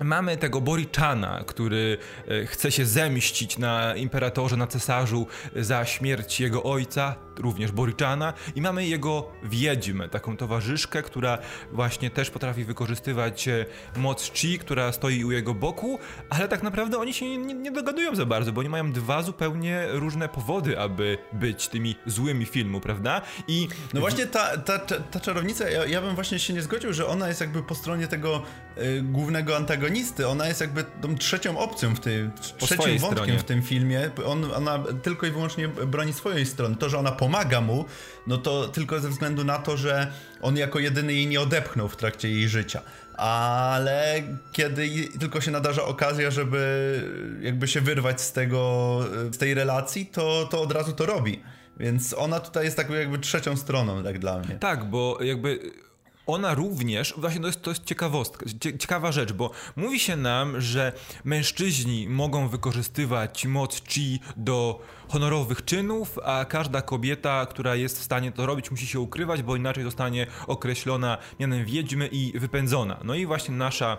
Mamy 0.02 0.38
tego 0.38 0.62
Borichana, 0.62 1.44
który 1.48 1.98
chce 2.46 2.72
się 2.72 2.86
zemścić 2.86 3.58
na 3.58 3.96
imperatorze, 3.96 4.58
na 4.58 4.68
cesarzu 4.68 5.28
za 5.56 5.86
śmierć 5.86 6.40
jego 6.40 6.64
ojca, 6.64 7.16
również 7.40 7.72
Boriczana 7.72 8.34
i 8.56 8.62
mamy 8.62 8.88
jego 8.88 9.32
wiedźmę, 9.44 10.10
taką 10.10 10.38
towarzyszkę, 10.38 11.04
która 11.04 11.38
właśnie 11.72 12.10
też 12.10 12.30
potrafi 12.30 12.64
wykorzystywać 12.64 13.48
e, 13.48 13.66
moc 13.96 14.32
Chi, 14.32 14.60
która 14.60 14.92
stoi 14.92 15.24
u 15.24 15.32
jego 15.32 15.54
boku, 15.54 16.00
ale 16.30 16.48
tak 16.48 16.64
naprawdę 16.64 16.98
oni 16.98 17.14
się 17.14 17.38
nie, 17.38 17.54
nie 17.54 17.72
dogadują 17.72 18.16
za 18.16 18.26
bardzo, 18.26 18.52
bo 18.52 18.60
oni 18.60 18.70
mają 18.70 18.92
dwa 18.92 19.24
zupełnie 19.24 19.88
różne 19.90 20.30
powody, 20.30 20.80
aby 20.80 21.18
być 21.34 21.68
tymi 21.68 21.96
złymi 22.06 22.46
filmu, 22.46 22.82
prawda? 22.82 23.22
I 23.48 23.68
no 23.94 24.00
właśnie 24.00 24.28
ta, 24.28 24.58
ta, 24.58 24.80
ta 24.80 25.20
czarownica, 25.20 25.70
ja, 25.70 25.86
ja 25.86 26.02
bym 26.02 26.16
właśnie 26.16 26.40
się 26.40 26.54
nie 26.54 26.62
zgodził, 26.62 26.94
że 26.94 27.08
ona 27.08 27.28
jest 27.28 27.42
jakby 27.42 27.64
po 27.64 27.76
stronie 27.76 28.08
tego 28.08 28.42
y, 28.78 29.02
głównego 29.02 29.58
antagonisty, 29.58 30.28
ona 30.28 30.48
jest 30.48 30.62
jakby 30.62 30.84
tą 31.02 31.16
trzecią 31.16 31.58
opcją 31.58 31.96
w 31.96 32.00
tym, 32.00 32.32
trzecim 32.58 32.98
wątkiem 32.98 33.24
stronie. 33.24 33.40
w 33.40 33.44
tym 33.44 33.62
filmie, 33.62 34.10
On, 34.26 34.54
ona 34.54 34.84
tylko 35.04 35.28
i 35.28 35.32
wyłącznie 35.32 35.68
broni 35.68 36.14
swojej 36.14 36.46
strony. 36.46 36.76
To, 36.76 36.90
że 36.90 36.98
ona 37.00 37.12
pomaga 37.28 37.62
mu, 37.62 37.86
no 38.28 38.38
to 38.38 38.68
tylko 38.68 39.00
ze 39.00 39.10
względu 39.10 39.44
na 39.44 39.58
to, 39.58 39.78
że 39.78 40.12
on 40.42 40.58
jako 40.58 40.80
jedyny 40.80 41.14
jej 41.14 41.28
nie 41.28 41.42
odepchnął 41.42 41.88
w 41.88 41.96
trakcie 41.96 42.30
jej 42.30 42.50
życia. 42.50 42.82
Ale 43.18 44.24
kiedy 44.52 44.90
tylko 45.20 45.42
się 45.42 45.52
nadarza 45.52 45.84
okazja, 45.84 46.32
żeby 46.32 46.62
jakby 47.42 47.68
się 47.68 47.82
wyrwać 47.82 48.22
z 48.22 48.32
tego, 48.32 49.00
z 49.32 49.38
tej 49.38 49.54
relacji, 49.54 50.06
to, 50.06 50.48
to 50.52 50.62
od 50.62 50.72
razu 50.72 50.94
to 50.94 51.06
robi. 51.06 51.42
Więc 51.80 52.14
ona 52.14 52.40
tutaj 52.40 52.66
jest 52.66 52.78
tak 52.78 52.90
jakby 52.90 53.20
trzecią 53.20 53.58
stroną, 53.58 54.04
tak 54.04 54.20
dla 54.20 54.40
mnie. 54.40 54.56
Tak, 54.60 54.90
bo 54.90 55.18
jakby 55.24 55.60
ona 56.28 56.54
również, 56.54 57.14
właśnie 57.18 57.42
to 57.42 57.48
jest, 57.48 57.62
to 57.62 57.72
jest 57.72 57.84
ciekawostka, 57.84 58.46
ciekawa 58.80 59.12
rzecz, 59.12 59.34
bo 59.34 59.52
mówi 59.76 60.00
się 60.00 60.16
nam, 60.16 60.62
że 60.62 60.94
mężczyźni 61.24 62.10
mogą 62.10 62.48
wykorzystywać 62.48 63.46
moc 63.46 63.82
chi 63.90 64.20
do 64.38 64.82
honorowych 65.08 65.66
czynów, 65.66 66.20
a 66.24 66.46
każda 66.46 66.82
kobieta, 66.82 67.46
która 67.46 67.76
jest 67.76 68.00
w 68.00 68.04
stanie 68.04 68.32
to 68.32 68.46
robić, 68.46 68.72
musi 68.72 68.88
się 68.88 69.00
ukrywać, 69.00 69.44
bo 69.44 69.56
inaczej 69.56 69.84
zostanie 69.84 70.28
określona 70.48 71.18
mianem 71.40 71.66
wiedźmy 71.66 72.08
i 72.08 72.40
wypędzona. 72.40 73.00
No 73.04 73.16
i 73.16 73.26
właśnie 73.26 73.56
nasza 73.56 73.98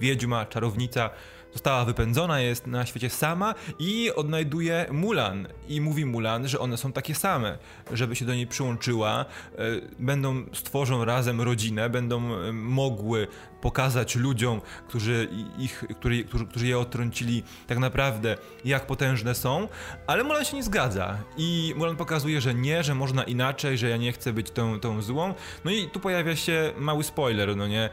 wiedźma, 0.00 0.46
czarownica 0.46 1.10
została 1.52 1.84
wypędzona, 1.84 2.40
jest 2.40 2.66
na 2.66 2.86
świecie 2.86 3.10
sama 3.10 3.54
i 3.78 4.12
odnajduje 4.12 4.86
Mulan. 4.90 5.48
I 5.68 5.80
mówi 5.80 6.04
Mulan, 6.04 6.48
że 6.48 6.58
one 6.58 6.76
są 6.76 6.92
takie 6.92 7.14
same, 7.14 7.58
żeby 7.92 8.16
się 8.16 8.24
do 8.24 8.34
niej 8.34 8.46
przyłączyła, 8.46 9.24
e, 9.24 9.56
będą, 9.98 10.44
stworzą 10.52 11.04
razem 11.04 11.40
rodzinę, 11.40 11.90
będą 11.90 12.34
e, 12.34 12.52
mogły 12.52 13.26
pokazać 13.60 14.16
ludziom, 14.16 14.60
którzy, 14.88 15.28
ich, 15.58 15.84
którzy, 15.98 16.24
którzy, 16.24 16.66
je 16.66 16.78
odtrącili, 16.78 17.42
tak 17.66 17.78
naprawdę, 17.78 18.36
jak 18.64 18.86
potężne 18.86 19.34
są, 19.34 19.68
ale 20.06 20.24
Mulan 20.24 20.44
się 20.44 20.56
nie 20.56 20.62
zgadza. 20.62 21.18
I 21.36 21.74
Mulan 21.76 21.96
pokazuje, 21.96 22.40
że 22.40 22.54
nie, 22.54 22.82
że 22.82 22.94
można 22.94 23.22
inaczej, 23.24 23.78
że 23.78 23.88
ja 23.88 23.96
nie 23.96 24.12
chcę 24.12 24.32
być 24.32 24.50
tą, 24.50 24.80
tą 24.80 25.02
złą. 25.02 25.34
No 25.64 25.70
i 25.70 25.88
tu 25.90 26.00
pojawia 26.00 26.36
się 26.36 26.72
mały 26.78 27.04
spoiler, 27.04 27.56
no 27.56 27.68
nie? 27.68 27.90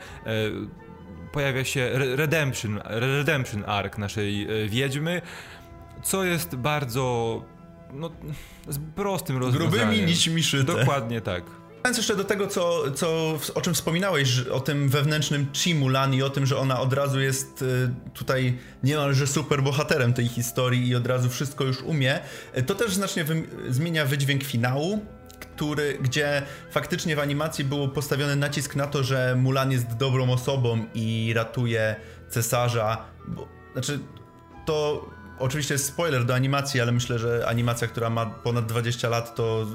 Pojawia 1.32 1.66
się 1.66 1.90
Redemption, 1.94 2.80
Redemption 2.86 3.64
Arc 3.68 3.98
naszej 3.98 4.64
e, 4.64 4.70
Wiedźmy, 4.70 5.22
co 6.04 6.24
jest 6.24 6.56
bardzo 6.56 7.42
no, 7.94 8.12
z 8.68 8.80
prostym 8.96 9.38
rozwiązaniem. 9.38 9.88
Grubymi 9.88 10.06
nićmi 10.06 10.44
szyte. 10.44 10.78
Dokładnie 10.78 11.22
tak. 11.22 11.44
Wracając 11.88 11.98
jeszcze 11.98 12.16
do 12.16 12.24
tego, 12.24 12.48
co, 12.48 12.92
co, 12.92 13.38
o 13.56 13.62
czym 13.62 13.74
wspominałeś, 13.74 14.40
o 14.40 14.60
tym 14.60 14.90
wewnętrznym 14.90 15.48
chi 15.54 15.76
Mulan 15.76 16.14
i 16.14 16.22
o 16.22 16.30
tym, 16.30 16.46
że 16.46 16.58
ona 16.58 16.80
od 16.80 16.94
razu 16.94 17.20
jest 17.20 17.62
e, 17.62 17.66
tutaj 18.14 18.58
niemalże 18.84 19.28
super 19.28 19.64
bohaterem 19.64 20.14
tej 20.14 20.28
historii 20.28 20.88
i 20.88 20.96
od 20.96 21.08
razu 21.08 21.30
wszystko 21.30 21.64
już 21.64 21.82
umie, 21.82 22.20
e, 22.54 22.64
to 22.64 22.76
też 22.76 22.96
znacznie 22.96 23.26
zmienia 23.70 24.06
wydźwięk 24.06 24.44
finału, 24.44 25.06
który, 25.40 25.98
gdzie 26.02 26.42
faktycznie 26.72 27.16
w 27.16 27.20
animacji 27.20 27.66
był 27.66 27.90
postawiony 27.90 28.36
nacisk 28.36 28.76
na 28.76 28.88
to, 28.88 29.04
że 29.04 29.36
Mulan 29.36 29.72
jest 29.72 29.98
dobrą 29.98 30.32
osobą 30.32 30.86
i 30.94 31.34
ratuje 31.36 31.96
cesarza. 32.30 33.06
Bo, 33.28 33.48
znaczy, 33.74 34.00
to 34.66 35.06
Oczywiście 35.40 35.74
jest 35.74 35.86
spoiler 35.86 36.26
do 36.26 36.36
animacji, 36.36 36.82
ale 36.82 36.92
myślę, 36.92 37.20
że 37.20 37.48
animacja, 37.48 37.88
która 37.88 38.10
ma 38.10 38.26
ponad 38.26 38.66
20 38.66 39.10
lat, 39.10 39.36
to 39.36 39.68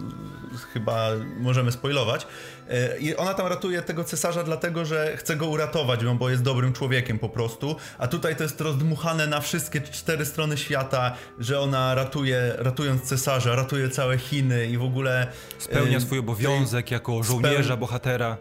chyba 0.72 1.08
możemy 1.40 1.72
spoilować. 1.72 2.26
E, 2.68 2.98
I 2.98 3.16
ona 3.16 3.34
tam 3.34 3.46
ratuje 3.46 3.82
tego 3.82 4.04
cesarza 4.04 4.44
dlatego, 4.44 4.84
że 4.84 5.16
chce 5.16 5.36
go 5.36 5.46
uratować, 5.46 6.04
bo 6.04 6.30
jest 6.30 6.42
dobrym 6.42 6.72
człowiekiem 6.72 7.18
po 7.18 7.28
prostu. 7.28 7.76
A 7.98 8.08
tutaj 8.08 8.36
to 8.36 8.42
jest 8.42 8.60
rozdmuchane 8.60 9.26
na 9.26 9.40
wszystkie 9.40 9.80
cztery 9.80 10.24
strony 10.24 10.56
świata, 10.56 11.16
że 11.38 11.60
ona 11.60 11.94
ratuje, 11.94 12.52
ratując 12.58 13.02
cesarza, 13.02 13.56
ratuje 13.56 13.88
całe 13.88 14.18
Chiny 14.18 14.66
i 14.66 14.78
w 14.78 14.82
ogóle... 14.82 15.26
Spełnia 15.58 15.96
e, 15.96 16.00
swój 16.00 16.18
obowiązek 16.18 16.90
jako 16.90 17.22
żołnierza, 17.22 17.76
bohatera. 17.76 18.36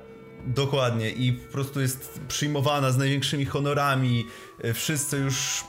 Dokładnie 0.45 1.09
i 1.09 1.33
po 1.33 1.51
prostu 1.51 1.81
jest 1.81 2.19
przyjmowana 2.27 2.91
z 2.91 2.97
największymi 2.97 3.45
honorami. 3.45 4.25
E, 4.63 4.73
wszyscy 4.73 5.17
już 5.17 5.63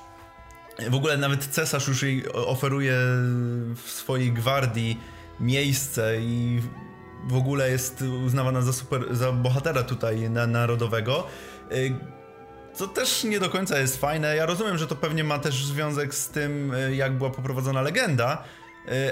w 0.91 0.95
ogóle 0.95 1.17
nawet 1.17 1.47
cesarz 1.47 1.89
już 1.89 2.03
jej 2.03 2.33
oferuje 2.33 2.95
w 3.77 3.83
swojej 3.87 4.33
gwardii 4.33 5.01
miejsce 5.41 6.21
i 6.21 6.63
w 7.29 7.37
ogóle 7.37 7.71
jest 7.71 8.03
uznawana 8.03 8.63
za 8.63 8.73
super, 8.73 9.17
za 9.17 9.33
bohatera 9.33 9.83
tutaj 9.83 10.31
na, 10.31 10.47
narodowego. 10.47 11.27
Y, 11.73 11.95
co 12.75 12.89
też 12.89 13.25
nie 13.25 13.41
do 13.41 13.51
końca 13.51 13.79
jest 13.79 14.01
fajne. 14.01 14.37
Ja 14.37 14.47
rozumiem, 14.47 14.79
że 14.79 14.87
to 14.87 14.97
pewnie 14.97 15.25
ma 15.25 15.39
też 15.39 15.65
związek 15.65 16.15
z 16.15 16.29
tym, 16.29 16.75
y, 16.75 16.97
jak 16.97 17.19
była 17.19 17.31
poprowadzona 17.31 17.83
legenda, 17.83 18.45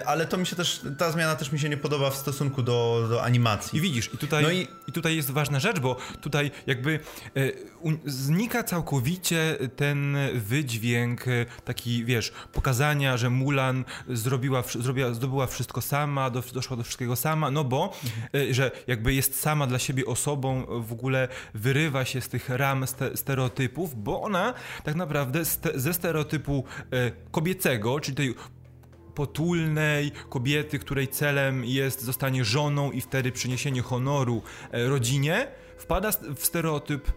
ale 0.06 0.26
to 0.26 0.36
mi 0.36 0.46
się 0.46 0.56
też, 0.56 0.80
ta 0.98 1.12
zmiana 1.12 1.36
też 1.36 1.52
mi 1.52 1.58
się 1.58 1.68
nie 1.68 1.76
podoba 1.76 2.10
w 2.10 2.16
stosunku 2.16 2.62
do, 2.62 3.06
do 3.10 3.22
animacji. 3.22 3.78
I 3.78 3.82
widzisz, 3.82 4.14
i 4.14 4.18
tutaj, 4.18 4.42
no 4.42 4.50
i... 4.50 4.68
i 4.88 4.92
tutaj 4.92 5.16
jest 5.16 5.30
ważna 5.30 5.60
rzecz, 5.60 5.80
bo 5.80 5.96
tutaj 6.20 6.50
jakby 6.66 7.00
e, 7.36 7.52
un, 7.80 7.98
znika 8.04 8.64
całkowicie 8.64 9.56
ten 9.76 10.16
wydźwięk 10.34 11.28
e, 11.28 11.46
taki, 11.64 12.04
wiesz, 12.04 12.32
pokazania, 12.52 13.16
że 13.16 13.30
Mulan 13.30 13.84
zrobiła, 14.08 14.62
zrobiła 14.80 15.14
zdobyła 15.14 15.46
wszystko 15.46 15.80
sama, 15.80 16.30
do, 16.30 16.42
doszła 16.52 16.76
do 16.76 16.82
wszystkiego 16.82 17.16
sama, 17.16 17.50
no 17.50 17.64
bo, 17.64 17.92
mhm. 18.04 18.54
że 18.54 18.70
jakby 18.86 19.14
jest 19.14 19.40
sama 19.40 19.66
dla 19.66 19.78
siebie 19.78 20.06
osobą, 20.06 20.66
w 20.80 20.92
ogóle 20.92 21.28
wyrywa 21.54 22.04
się 22.04 22.20
z 22.20 22.28
tych 22.28 22.48
ram 22.48 22.86
ste, 22.86 23.16
stereotypów, 23.16 24.02
bo 24.02 24.22
ona 24.22 24.54
tak 24.84 24.94
naprawdę 24.94 25.44
ste, 25.44 25.80
ze 25.80 25.94
stereotypu 25.94 26.64
kobiecego, 27.30 28.00
czyli 28.00 28.16
tej 28.16 28.34
potulnej 29.14 30.12
kobiety, 30.28 30.78
której 30.78 31.08
celem 31.08 31.64
jest 31.64 32.02
zostanie 32.02 32.44
żoną 32.44 32.90
i 32.90 33.00
wtedy 33.00 33.32
przyniesienie 33.32 33.82
honoru 33.82 34.42
e, 34.72 34.88
rodzinie, 34.88 35.48
wpada 35.78 36.10
w 36.36 36.44
stereotyp 36.46 37.12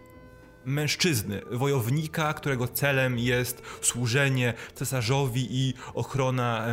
mężczyzny, 0.64 1.42
wojownika, 1.50 2.34
którego 2.34 2.68
celem 2.68 3.18
jest 3.18 3.62
służenie 3.80 4.54
cesarzowi 4.74 5.46
i 5.50 5.74
ochrona 5.94 6.66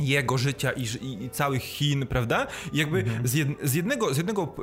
jego 0.00 0.38
życia 0.38 0.72
i, 0.72 0.82
i, 0.82 1.24
i, 1.24 1.30
całych 1.30 1.62
Chin, 1.62 2.06
prawda? 2.06 2.46
I 2.72 2.78
jakby 2.78 2.98
mhm. 2.98 3.28
z, 3.28 3.34
jed, 3.34 3.48
z, 3.62 3.74
jednego, 3.74 4.14
z, 4.14 4.16
jednego, 4.16 4.54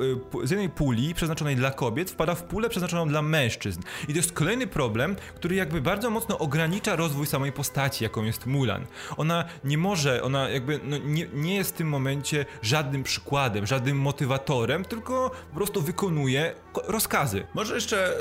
e, 0.42 0.46
z 0.46 0.50
jednej 0.50 0.68
puli 0.68 1.14
przeznaczonej 1.14 1.56
dla 1.56 1.70
kobiet 1.70 2.10
wpada 2.10 2.34
w 2.34 2.42
pulę 2.42 2.68
przeznaczoną 2.68 3.08
dla 3.08 3.22
mężczyzn. 3.22 3.80
I 4.08 4.12
to 4.12 4.16
jest 4.18 4.32
kolejny 4.32 4.66
problem, 4.66 5.16
który 5.34 5.54
jakby 5.54 5.80
bardzo 5.80 6.10
mocno 6.10 6.38
ogranicza 6.38 6.96
rozwój 6.96 7.26
samej 7.26 7.52
postaci, 7.52 8.04
jaką 8.04 8.24
jest 8.24 8.46
Mulan. 8.46 8.86
Ona 9.16 9.44
nie 9.64 9.78
może, 9.78 10.22
ona 10.22 10.48
jakby 10.48 10.80
no, 10.84 10.98
nie, 10.98 11.26
nie 11.34 11.56
jest 11.56 11.70
w 11.70 11.76
tym 11.76 11.88
momencie 11.88 12.46
żadnym 12.62 13.02
przykładem, 13.02 13.66
żadnym 13.66 13.98
motywatorem, 13.98 14.84
tylko 14.84 15.30
po 15.50 15.56
prostu 15.56 15.82
wykonuje 15.82 16.54
rozkazy. 16.88 17.46
Może 17.54 17.74
jeszcze 17.74 18.20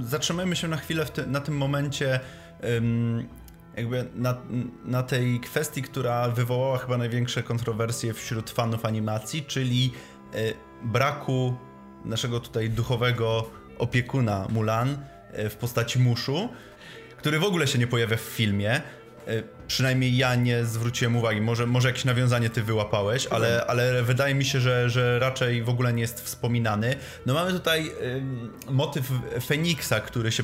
y, 0.00 0.04
zatrzymajmy 0.04 0.56
się 0.56 0.68
na 0.68 0.76
chwilę 0.76 1.04
ty, 1.04 1.26
na 1.26 1.40
tym 1.40 1.56
momencie 1.56 2.20
jakby 3.76 4.04
na, 4.14 4.36
na 4.84 5.02
tej 5.02 5.40
kwestii, 5.40 5.82
która 5.82 6.28
wywołała 6.28 6.78
chyba 6.78 6.98
największe 6.98 7.42
kontrowersje 7.42 8.14
wśród 8.14 8.50
fanów 8.50 8.84
animacji, 8.84 9.42
czyli 9.42 9.92
y, 10.34 10.54
braku 10.82 11.56
naszego 12.04 12.40
tutaj 12.40 12.70
duchowego 12.70 13.50
opiekuna 13.78 14.46
Mulan 14.50 14.98
y, 15.38 15.50
w 15.50 15.56
postaci 15.56 15.98
Muszu, 15.98 16.48
który 17.16 17.38
w 17.38 17.44
ogóle 17.44 17.66
się 17.66 17.78
nie 17.78 17.86
pojawia 17.86 18.16
w 18.16 18.20
filmie. 18.20 18.76
Y, 19.28 19.42
przynajmniej 19.66 20.16
ja 20.16 20.34
nie 20.34 20.64
zwróciłem 20.64 21.16
uwagi. 21.16 21.40
Może, 21.40 21.66
może 21.66 21.88
jakieś 21.88 22.04
nawiązanie 22.04 22.50
ty 22.50 22.62
wyłapałeś, 22.62 23.26
ale, 23.26 23.66
ale 23.66 24.02
wydaje 24.02 24.34
mi 24.34 24.44
się, 24.44 24.60
że, 24.60 24.90
że 24.90 25.18
raczej 25.18 25.62
w 25.62 25.68
ogóle 25.68 25.92
nie 25.92 26.02
jest 26.02 26.20
wspominany. 26.20 26.96
No 27.26 27.34
mamy 27.34 27.52
tutaj 27.52 27.86
y, 27.86 28.72
motyw 28.72 29.12
Feniksa, 29.46 30.00
który 30.00 30.32
się 30.32 30.42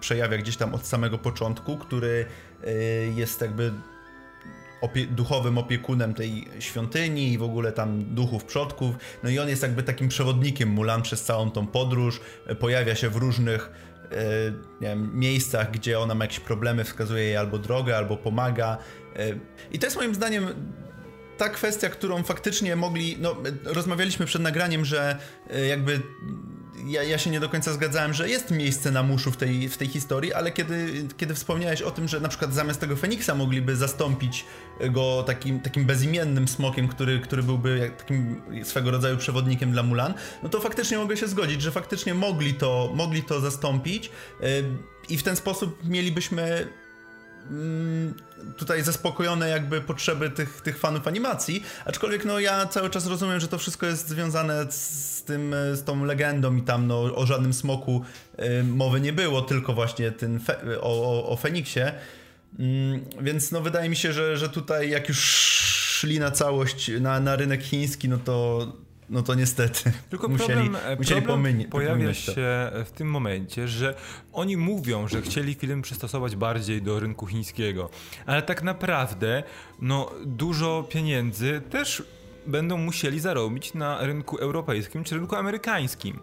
przejawia 0.00 0.38
gdzieś 0.38 0.56
tam 0.56 0.74
od 0.74 0.86
samego 0.86 1.18
początku, 1.18 1.76
który 1.76 2.26
y, 2.64 3.12
jest 3.16 3.40
jakby 3.40 3.72
opie 4.80 5.06
duchowym 5.06 5.58
opiekunem 5.58 6.14
tej 6.14 6.48
świątyni 6.58 7.32
i 7.32 7.38
w 7.38 7.42
ogóle 7.42 7.72
tam 7.72 8.14
duchów 8.14 8.44
przodków. 8.44 8.96
No 9.22 9.30
i 9.30 9.38
on 9.38 9.48
jest 9.48 9.62
jakby 9.62 9.82
takim 9.82 10.08
przewodnikiem 10.08 10.68
Mulan 10.68 11.02
przez 11.02 11.22
całą 11.22 11.50
tą 11.50 11.66
podróż. 11.66 12.20
Pojawia 12.58 12.94
się 12.94 13.10
w 13.10 13.16
różnych 13.16 13.89
wiem, 14.80 15.10
miejscach, 15.18 15.70
gdzie 15.70 15.98
ona 15.98 16.14
ma 16.14 16.24
jakieś 16.24 16.40
problemy, 16.40 16.84
wskazuje 16.84 17.24
jej 17.24 17.36
albo 17.36 17.58
drogę, 17.58 17.96
albo 17.96 18.16
pomaga. 18.16 18.78
E, 19.16 19.28
I 19.72 19.78
to 19.78 19.86
jest 19.86 19.96
moim 19.96 20.14
zdaniem 20.14 20.46
ta 21.36 21.48
kwestia, 21.48 21.88
którą 21.88 22.22
faktycznie 22.22 22.76
mogli. 22.76 23.16
No, 23.20 23.36
rozmawialiśmy 23.64 24.26
przed 24.26 24.42
nagraniem, 24.42 24.84
że 24.84 25.16
e, 25.50 25.66
jakby 25.66 26.00
ja, 26.86 27.02
ja 27.02 27.18
się 27.18 27.30
nie 27.30 27.40
do 27.40 27.48
końca 27.48 27.72
zgadzałem, 27.72 28.14
że 28.14 28.28
jest 28.28 28.50
miejsce 28.50 28.90
na 28.90 29.02
muszu 29.02 29.30
w 29.30 29.36
tej, 29.36 29.68
w 29.68 29.76
tej 29.76 29.88
historii, 29.88 30.32
ale 30.32 30.52
kiedy, 30.52 31.08
kiedy 31.16 31.34
wspomniałeś 31.34 31.82
o 31.82 31.90
tym, 31.90 32.08
że 32.08 32.20
na 32.20 32.28
przykład 32.28 32.54
zamiast 32.54 32.80
tego 32.80 32.96
Feniksa 32.96 33.34
mogliby 33.34 33.76
zastąpić 33.76 34.44
go 34.90 35.22
takim, 35.22 35.60
takim 35.60 35.84
bezimiennym 35.84 36.48
smokiem, 36.48 36.88
który, 36.88 37.20
który 37.20 37.42
byłby 37.42 37.90
takim 37.98 38.42
swego 38.64 38.90
rodzaju 38.90 39.16
przewodnikiem 39.16 39.72
dla 39.72 39.82
Mulan, 39.82 40.14
no 40.42 40.48
to 40.48 40.60
faktycznie 40.60 40.98
mogę 40.98 41.16
się 41.16 41.28
zgodzić, 41.28 41.62
że 41.62 41.72
faktycznie 41.72 42.14
mogli 42.14 42.54
to, 42.54 42.92
mogli 42.94 43.22
to 43.22 43.40
zastąpić 43.40 44.10
yy, 44.40 44.46
i 45.08 45.16
w 45.16 45.22
ten 45.22 45.36
sposób 45.36 45.78
mielibyśmy 45.84 46.66
tutaj 48.56 48.82
zaspokojone 48.82 49.48
jakby 49.48 49.80
potrzeby 49.80 50.30
tych, 50.30 50.60
tych 50.60 50.78
fanów 50.78 51.06
animacji, 51.06 51.62
aczkolwiek 51.84 52.24
no 52.24 52.40
ja 52.40 52.66
cały 52.66 52.90
czas 52.90 53.06
rozumiem, 53.06 53.40
że 53.40 53.48
to 53.48 53.58
wszystko 53.58 53.86
jest 53.86 54.08
związane 54.08 54.72
z 54.72 55.22
tym, 55.22 55.54
z 55.72 55.84
tą 55.84 56.04
legendą 56.04 56.56
i 56.56 56.62
tam 56.62 56.86
no 56.86 57.00
o 57.00 57.26
żadnym 57.26 57.52
smoku 57.52 58.04
y, 58.38 58.64
mowy 58.64 59.00
nie 59.00 59.12
było, 59.12 59.42
tylko 59.42 59.72
właśnie 59.72 60.10
ten 60.10 60.40
fe, 60.40 60.80
o, 60.80 60.82
o, 60.82 61.28
o 61.28 61.36
Feniksie, 61.36 61.80
y, 61.80 63.00
więc 63.20 63.52
no 63.52 63.60
wydaje 63.60 63.88
mi 63.88 63.96
się, 63.96 64.12
że, 64.12 64.36
że 64.36 64.48
tutaj 64.48 64.90
jak 64.90 65.08
już 65.08 65.18
szli 66.00 66.20
na 66.20 66.30
całość, 66.30 66.90
na, 67.00 67.20
na 67.20 67.36
rynek 67.36 67.62
chiński, 67.62 68.08
no 68.08 68.18
to 68.18 68.66
no 69.10 69.22
to 69.22 69.34
niestety. 69.34 69.92
Tylko 70.10 70.28
musieli, 70.28 70.70
problem, 70.70 70.98
musieli 70.98 71.22
problem 71.22 71.64
pojawia 71.64 72.14
się 72.14 72.70
w 72.84 72.90
tym 72.94 73.10
momencie, 73.10 73.68
że 73.68 73.94
oni 74.32 74.56
mówią, 74.56 75.08
że 75.08 75.22
chcieli 75.22 75.54
film 75.54 75.82
przystosować 75.82 76.36
bardziej 76.36 76.82
do 76.82 77.00
rynku 77.00 77.26
chińskiego, 77.26 77.90
ale 78.26 78.42
tak 78.42 78.62
naprawdę 78.62 79.42
no, 79.80 80.10
dużo 80.26 80.86
pieniędzy 80.90 81.60
też 81.70 82.02
będą 82.46 82.76
musieli 82.76 83.20
zarobić 83.20 83.74
na 83.74 84.06
rynku 84.06 84.36
europejskim 84.36 85.04
czy 85.04 85.14
rynku 85.14 85.36
amerykańskim. 85.36 86.20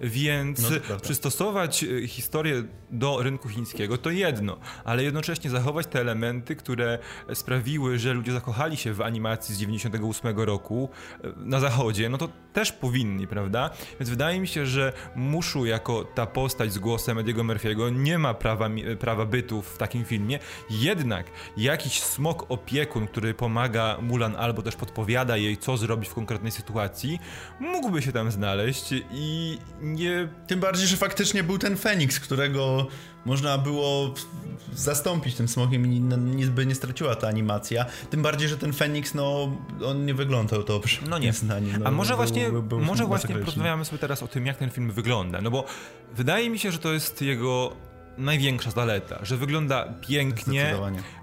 Więc 0.00 0.60
no 0.60 1.00
przystosować 1.00 1.84
e, 1.84 2.08
historię 2.08 2.64
do 2.90 3.22
rynku 3.22 3.48
chińskiego 3.48 3.98
to 3.98 4.10
jedno, 4.10 4.56
ale 4.84 5.04
jednocześnie 5.04 5.50
zachować 5.50 5.86
te 5.86 6.00
elementy, 6.00 6.56
które 6.56 6.98
sprawiły, 7.34 7.98
że 7.98 8.12
ludzie 8.14 8.32
zakochali 8.32 8.76
się 8.76 8.92
w 8.92 9.00
animacji 9.00 9.54
z 9.54 9.58
98 9.58 10.38
roku 10.38 10.88
e, 11.24 11.28
na 11.36 11.60
zachodzie, 11.60 12.08
no 12.08 12.18
to 12.18 12.28
też 12.52 12.72
powinni, 12.72 13.26
prawda? 13.26 13.70
Więc 14.00 14.10
wydaje 14.10 14.40
mi 14.40 14.48
się, 14.48 14.66
że 14.66 14.92
Muszu 15.16 15.66
jako 15.66 16.04
ta 16.04 16.26
postać 16.26 16.72
z 16.72 16.78
głosem 16.78 17.18
Ediego 17.18 17.44
Murphy'ego 17.44 17.92
nie 17.92 18.18
ma 18.18 18.34
prawa, 18.34 18.70
prawa 19.00 19.26
bytu 19.26 19.62
w 19.62 19.78
takim 19.78 20.04
filmie, 20.04 20.38
jednak 20.70 21.26
jakiś 21.56 22.02
smok 22.02 22.46
opiekun, 22.48 23.06
który 23.06 23.34
pomaga 23.34 23.98
Mulan 24.02 24.36
albo 24.36 24.62
też 24.62 24.76
podpowiada 24.76 25.36
jej, 25.36 25.57
co 25.60 25.76
zrobić 25.76 26.08
w 26.08 26.14
konkretnej 26.14 26.52
sytuacji, 26.52 27.18
mógłby 27.60 28.02
się 28.02 28.12
tam 28.12 28.30
znaleźć 28.30 28.94
i 29.10 29.58
nie... 29.80 30.28
Tym 30.46 30.60
bardziej, 30.60 30.86
że 30.86 30.96
faktycznie 30.96 31.42
był 31.42 31.58
ten 31.58 31.76
Feniks, 31.76 32.20
którego 32.20 32.86
można 33.24 33.58
było 33.58 34.14
zastąpić 34.74 35.34
tym 35.34 35.48
smokiem 35.48 35.86
i 35.86 36.00
nic 36.18 36.48
by 36.48 36.66
nie 36.66 36.74
straciła 36.74 37.14
ta 37.14 37.28
animacja. 37.28 37.86
Tym 38.10 38.22
bardziej, 38.22 38.48
że 38.48 38.58
ten 38.58 38.72
Feniks, 38.72 39.14
no, 39.14 39.56
on 39.84 40.06
nie 40.06 40.14
wyglądał 40.14 40.62
dobrze. 40.62 41.00
No 41.08 41.18
nie. 41.18 41.32
No, 41.42 41.86
A 41.86 41.90
może 41.90 42.08
był, 42.08 42.16
właśnie, 42.16 42.50
był, 42.50 42.62
był, 42.62 42.80
może 42.80 43.04
właśnie 43.04 43.36
porozmawiamy 43.36 43.84
sobie 43.84 43.98
teraz 43.98 44.22
o 44.22 44.28
tym, 44.28 44.46
jak 44.46 44.56
ten 44.56 44.70
film 44.70 44.92
wygląda, 44.92 45.40
no 45.40 45.50
bo 45.50 45.64
wydaje 46.16 46.50
mi 46.50 46.58
się, 46.58 46.72
że 46.72 46.78
to 46.78 46.92
jest 46.92 47.22
jego 47.22 47.76
największa 48.18 48.70
zaleta, 48.70 49.18
że 49.22 49.36
wygląda 49.36 49.94
pięknie, 50.08 50.74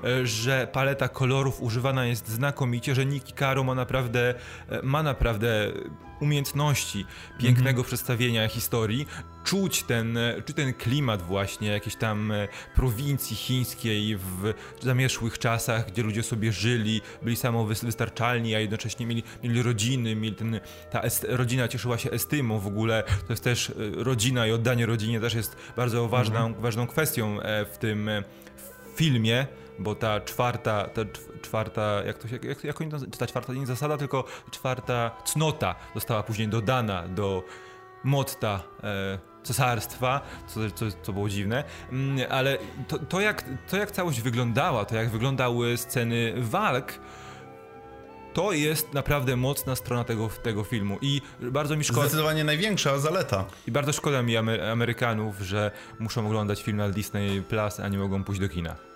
e, 0.03 0.27
że 0.27 0.67
paleta 0.71 1.07
kolorów 1.07 1.61
używana 1.61 2.05
jest 2.05 2.27
znakomicie, 2.27 2.95
że 2.95 3.05
Niki 3.05 3.33
Caro 3.33 3.63
ma 3.63 3.75
naprawdę, 3.75 4.33
e, 4.69 4.81
ma 4.83 5.03
naprawdę 5.03 5.71
umiejętności 6.19 7.05
pięknego 7.37 7.69
mm 7.69 7.83
-hmm. 7.83 7.87
przedstawienia 7.87 8.47
historii, 8.47 9.07
czuć 9.43 9.83
ten, 9.83 10.17
czy 10.45 10.53
ten 10.53 10.73
klimat 10.73 11.21
właśnie 11.21 11.67
jakiejś 11.67 11.95
tam 11.95 12.31
e, 12.31 12.47
prowincji 12.75 13.35
chińskiej 13.35 14.17
w 14.17 14.53
zamieszłych 14.81 15.39
czasach, 15.39 15.87
gdzie 15.91 16.03
ludzie 16.03 16.23
sobie 16.23 16.51
żyli, 16.51 17.01
byli 17.21 17.35
samowystarczalni, 17.35 18.55
a 18.55 18.59
jednocześnie 18.59 19.05
mieli, 19.05 19.23
mieli 19.43 19.61
rodziny, 19.61 20.15
mieli 20.15 20.35
ten, 20.35 20.59
ta 20.91 21.01
est, 21.01 21.25
rodzina 21.29 21.67
cieszyła 21.67 21.97
się 21.97 22.11
estymą 22.11 22.59
w 22.59 22.67
ogóle, 22.67 23.03
to 23.27 23.33
jest 23.33 23.43
też 23.43 23.69
e, 23.69 23.73
rodzina 24.03 24.47
i 24.47 24.51
oddanie 24.51 24.85
rodzinie 24.85 25.19
też 25.19 25.33
jest 25.33 25.55
bardzo 25.75 26.07
ważną, 26.07 26.39
mm 26.39 26.53
-hmm. 26.53 26.61
ważną 26.61 26.87
kwestią 26.87 27.41
e, 27.41 27.65
w 27.65 27.77
tym 27.77 28.09
filmie, 28.95 29.47
bo 29.79 29.95
ta 29.95 30.21
czwarta, 30.21 30.89
ta 30.89 31.01
czwarta, 31.45 32.03
jak 32.05 32.17
to 32.17 32.27
się, 32.27 32.39
jak, 32.43 32.63
jak 32.63 32.81
oni 32.81 32.91
to, 32.91 32.97
ta 33.17 33.27
czwarta 33.27 33.53
nie 33.53 33.65
zasada, 33.65 33.97
tylko 33.97 34.23
czwarta 34.51 35.11
cnota 35.25 35.75
została 35.93 36.23
później 36.23 36.47
dodana 36.47 37.07
do 37.07 37.43
motta 38.03 38.63
e, 38.83 39.19
cesarstwa, 39.43 40.21
co, 40.47 40.59
co, 40.75 40.85
co 41.01 41.13
było 41.13 41.29
dziwne, 41.29 41.63
mm, 41.91 42.27
ale 42.29 42.57
to, 42.87 42.99
to, 42.99 43.21
jak, 43.21 43.43
to 43.69 43.77
jak 43.77 43.91
całość 43.91 44.21
wyglądała, 44.21 44.85
to 44.85 44.95
jak 44.95 45.09
wyglądały 45.09 45.77
sceny 45.77 46.33
walk, 46.37 46.99
to 48.33 48.51
jest 48.51 48.93
naprawdę 48.93 49.35
mocna 49.35 49.75
strona 49.75 50.03
tego, 50.03 50.29
tego 50.43 50.63
filmu 50.63 50.97
i 51.01 51.21
bardzo 51.41 51.77
mi 51.77 51.83
szkoda... 51.83 52.01
Zdecydowanie 52.01 52.43
największa 52.43 52.99
zaleta. 52.99 53.45
I 53.67 53.71
bardzo 53.71 53.93
szkoda 53.93 54.21
mi 54.21 54.37
Amerykanów, 54.71 55.39
że 55.39 55.71
muszą 55.99 56.27
oglądać 56.27 56.63
film 56.63 56.77
na 56.77 56.89
Disney 56.89 57.41
Plus, 57.41 57.79
a 57.79 57.87
nie 57.87 57.97
mogą 57.97 58.23
pójść 58.23 58.41
do 58.41 58.49
kina. 58.49 58.94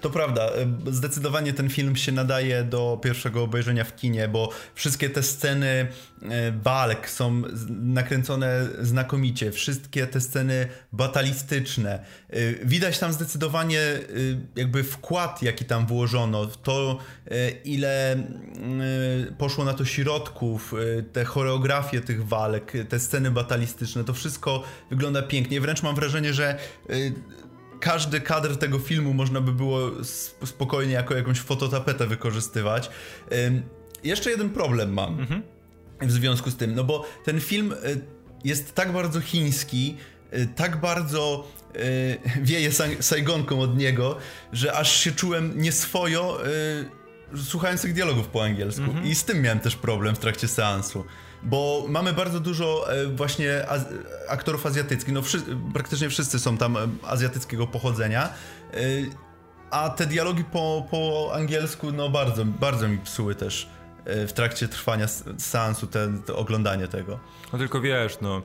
To 0.00 0.10
prawda, 0.10 0.42
e, 0.42 0.92
zdecydowanie 0.92 1.52
ten 1.52 1.68
film 1.70 1.96
się 1.96 2.12
nadaje 2.12 2.64
do 2.64 3.00
pierwszego 3.02 3.42
obejrzenia 3.42 3.84
w 3.84 3.96
kinie, 3.96 4.28
bo 4.28 4.50
wszystkie 4.74 5.10
te 5.10 5.22
sceny 5.22 5.66
e, 5.66 6.52
walk 6.62 7.08
są 7.08 7.42
nakręcone 7.68 8.68
znakomicie, 8.80 9.52
wszystkie 9.52 10.06
te 10.06 10.20
sceny 10.20 10.68
batalistyczne. 10.92 12.04
E, 12.30 12.52
widać 12.64 12.98
tam 12.98 13.12
zdecydowanie 13.12 13.80
jakby 14.56 14.84
wkład, 14.84 15.42
jaki 15.42 15.64
tam 15.64 15.86
włożono, 15.86 16.46
to 16.46 16.98
ile 17.64 18.22
poszło 19.38 19.64
na 19.64 19.74
to 19.74 19.84
środków, 19.84 20.74
te 21.12 21.24
choreografie 21.24 22.00
tych 22.00 22.26
walk, 22.26 22.72
te 22.88 23.00
sceny 23.00 23.30
batalistyczne, 23.30 24.04
to 24.04 24.14
wszystko 24.14 24.62
wygląda 24.90 25.22
pięknie. 25.22 25.60
Wręcz 25.60 25.82
mam 25.82 25.94
wrażenie, 25.94 26.32
że 26.32 26.58
każdy 27.80 28.20
kadr 28.20 28.56
tego 28.56 28.78
filmu 28.78 29.14
można 29.14 29.40
by 29.40 29.52
było 29.52 29.90
spokojnie 30.44 30.92
jako 30.92 31.14
jakąś 31.14 31.40
fototapetę 31.40 32.06
wykorzystywać. 32.06 32.90
Jeszcze 34.04 34.30
jeden 34.30 34.50
problem 34.50 34.92
mam 34.92 35.20
mhm. 35.20 35.42
w 36.00 36.12
związku 36.12 36.50
z 36.50 36.56
tym, 36.56 36.74
no 36.74 36.84
bo 36.84 37.06
ten 37.24 37.40
film 37.40 37.72
y, 37.72 38.00
jest 38.44 38.74
tak 38.74 38.92
bardzo 38.92 39.20
chiński, 39.20 39.96
y, 40.32 40.48
tak 40.56 40.80
bardzo 40.80 41.48
y, 41.76 42.18
wieje 42.42 42.70
Saigonką 43.00 43.60
od 43.60 43.78
niego, 43.78 44.18
że 44.52 44.72
aż 44.72 45.00
się 45.00 45.12
czułem 45.12 45.52
nieswojo 45.56 46.38
słuchając 47.44 47.82
tych 47.82 47.92
dialogów 47.92 48.28
po 48.28 48.44
angielsku. 48.44 48.84
Mhm. 48.84 49.06
I 49.06 49.14
z 49.14 49.24
tym 49.24 49.42
miałem 49.42 49.60
też 49.60 49.76
problem 49.76 50.14
w 50.14 50.18
trakcie 50.18 50.48
seansu 50.48 51.04
bo 51.42 51.84
mamy 51.88 52.12
bardzo 52.12 52.40
dużo 52.40 52.92
e, 52.92 53.06
właśnie 53.06 53.66
aktorów 54.28 54.66
azjatyckich, 54.66 55.14
no 55.14 55.22
wszy 55.22 55.42
praktycznie 55.72 56.08
wszyscy 56.08 56.38
są 56.38 56.56
tam 56.56 56.76
e, 56.76 56.80
azjatyckiego 57.06 57.66
pochodzenia, 57.66 58.28
e, 58.74 58.76
a 59.70 59.90
te 59.90 60.06
dialogi 60.06 60.44
po, 60.44 60.86
po 60.90 61.30
angielsku 61.34 61.92
no 61.92 62.08
bardzo, 62.08 62.44
bardzo 62.44 62.88
mi 62.88 62.98
psuły 62.98 63.34
też 63.34 63.68
w 64.08 64.32
trakcie 64.32 64.68
trwania 64.68 65.06
seansu 65.38 65.86
te 65.86 66.34
oglądanie 66.34 66.88
tego. 66.88 67.18
No 67.52 67.58
tylko 67.58 67.80
wiesz, 67.80 68.18
no 68.20 68.42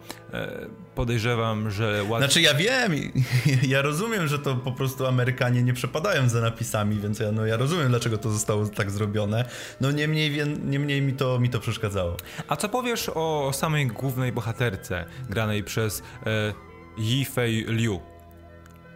podejrzewam, 0.95 1.71
że 1.71 2.04
łatwiej... 2.10 2.17
Znaczy 2.17 2.41
ja 2.41 2.54
wiem, 2.54 2.91
ja 3.73 3.82
rozumiem, 3.82 4.28
że 4.28 4.39
to 4.39 4.56
po 4.56 4.71
prostu 4.71 5.08
Amerykanie 5.08 5.63
nie 5.63 5.73
przepadają 5.73 6.30
za 6.30 6.41
napisami, 6.41 6.99
więc 6.99 7.19
ja, 7.19 7.32
no, 7.32 7.45
ja 7.45 7.58
rozumiem, 7.58 7.89
dlaczego 7.89 8.17
to 8.17 8.30
zostało 8.30 8.67
tak 8.67 8.91
zrobione. 8.91 9.45
No 9.82 9.91
niemniej, 9.91 10.32
niemniej 10.65 11.02
mi, 11.02 11.13
to, 11.13 11.39
mi 11.39 11.49
to 11.49 11.60
przeszkadzało. 11.60 12.17
A 12.47 12.56
co 12.56 12.69
powiesz 12.69 13.12
o 13.15 13.52
samej 13.54 13.88
głównej 13.88 14.32
bohaterce, 14.32 15.06
granej 15.30 15.63
przez 15.63 16.04
e, 16.26 16.54
Yifei 16.99 17.65
Liu? 17.67 18.02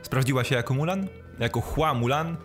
Sprawdziła 0.02 0.44
się 0.44 0.56
jako 0.56 0.74
Mulan? 0.74 1.08
Jako 1.40 1.62
Hua 1.62 1.94
Mulan? 1.94 2.38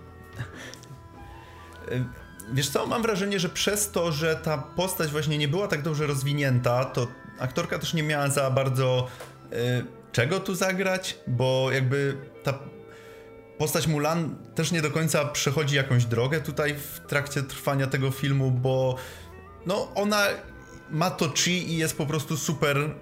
Wiesz 2.52 2.68
co, 2.68 2.86
mam 2.86 3.02
wrażenie, 3.02 3.40
że 3.40 3.48
przez 3.48 3.90
to, 3.90 4.12
że 4.12 4.36
ta 4.36 4.58
postać 4.58 5.10
właśnie 5.10 5.38
nie 5.38 5.48
była 5.48 5.68
tak 5.68 5.82
dobrze 5.82 6.06
rozwinięta, 6.06 6.84
to 6.84 7.06
aktorka 7.38 7.78
też 7.78 7.94
nie 7.94 8.02
miała 8.02 8.28
za 8.28 8.50
bardzo 8.50 9.08
Y, 9.52 9.84
czego 10.12 10.40
tu 10.40 10.54
zagrać, 10.54 11.18
bo 11.26 11.70
jakby 11.72 12.16
ta 12.42 12.58
postać 13.58 13.86
Mulan 13.86 14.36
też 14.54 14.72
nie 14.72 14.82
do 14.82 14.90
końca 14.90 15.24
przechodzi 15.24 15.76
jakąś 15.76 16.04
drogę 16.04 16.40
tutaj 16.40 16.74
w 16.74 17.00
trakcie 17.08 17.42
trwania 17.42 17.86
tego 17.86 18.10
filmu, 18.10 18.50
bo 18.50 18.96
no 19.66 19.92
ona 19.94 20.26
ma 20.90 21.10
to 21.10 21.28
chi 21.28 21.72
i 21.72 21.76
jest 21.76 21.96
po 21.96 22.06
prostu 22.06 22.36
super 22.36 22.94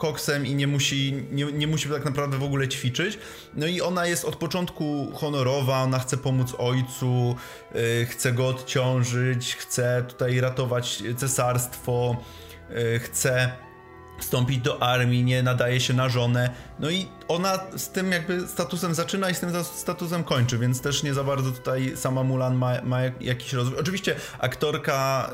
koksem 0.00 0.46
i 0.46 0.54
nie 0.54 0.66
musi, 0.66 1.24
nie, 1.32 1.44
nie 1.44 1.66
musi 1.66 1.88
tak 1.88 2.04
naprawdę 2.04 2.38
w 2.38 2.42
ogóle 2.42 2.68
ćwiczyć. 2.68 3.18
No 3.54 3.66
i 3.66 3.80
ona 3.80 4.06
jest 4.06 4.24
od 4.24 4.36
początku 4.36 5.12
honorowa, 5.14 5.82
ona 5.82 5.98
chce 5.98 6.16
pomóc 6.16 6.54
ojcu, 6.58 7.36
yy, 7.74 8.06
chce 8.06 8.32
go 8.32 8.48
odciążyć, 8.48 9.56
chce 9.56 10.04
tutaj 10.08 10.40
ratować 10.40 11.02
cesarstwo, 11.16 12.16
yy, 12.70 12.98
chce 12.98 13.52
wstąpić 14.18 14.58
do 14.58 14.82
armii, 14.82 15.24
nie 15.24 15.42
nadaje 15.42 15.80
się 15.80 15.94
na 15.94 16.08
żonę. 16.08 16.50
No 16.78 16.90
i 16.90 17.06
ona 17.28 17.58
z 17.76 17.88
tym 17.88 18.12
jakby 18.12 18.48
statusem 18.48 18.94
zaczyna 18.94 19.30
i 19.30 19.34
z 19.34 19.40
tym 19.40 19.64
statusem 19.64 20.24
kończy, 20.24 20.58
więc 20.58 20.80
też 20.80 21.02
nie 21.02 21.14
za 21.14 21.24
bardzo 21.24 21.50
tutaj 21.50 21.92
sama 21.96 22.22
Mulan 22.22 22.56
ma, 22.56 22.82
ma 22.82 23.00
jakiś 23.20 23.52
rozwój. 23.52 23.78
Oczywiście 23.78 24.16
aktorka. 24.38 25.30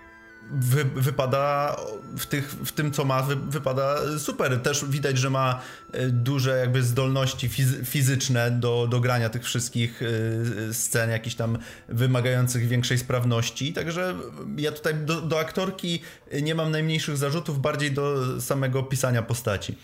Y 0.00 0.03
wy, 0.50 0.84
wypada 0.84 1.76
w, 2.18 2.26
tych, 2.26 2.50
w 2.50 2.72
tym, 2.72 2.92
co 2.92 3.04
ma, 3.04 3.22
wy, 3.22 3.36
wypada 3.36 3.96
super. 4.18 4.62
Też 4.62 4.84
widać, 4.84 5.18
że 5.18 5.30
ma 5.30 5.60
e, 5.92 6.08
duże 6.08 6.58
jakby 6.58 6.82
zdolności 6.82 7.48
fizyczne 7.84 8.50
do, 8.50 8.86
do 8.86 9.00
grania 9.00 9.28
tych 9.28 9.44
wszystkich 9.44 10.02
e, 10.02 10.74
scen, 10.74 11.10
jakichś 11.10 11.36
tam 11.36 11.58
wymagających 11.88 12.68
większej 12.68 12.98
sprawności. 12.98 13.72
Także 13.72 14.14
ja 14.56 14.72
tutaj 14.72 14.94
do, 14.94 15.20
do 15.20 15.38
aktorki 15.38 16.02
nie 16.42 16.54
mam 16.54 16.70
najmniejszych 16.70 17.16
zarzutów, 17.16 17.60
bardziej 17.60 17.92
do 17.92 18.40
samego 18.40 18.82
pisania 18.82 19.22
postaci. 19.22 19.78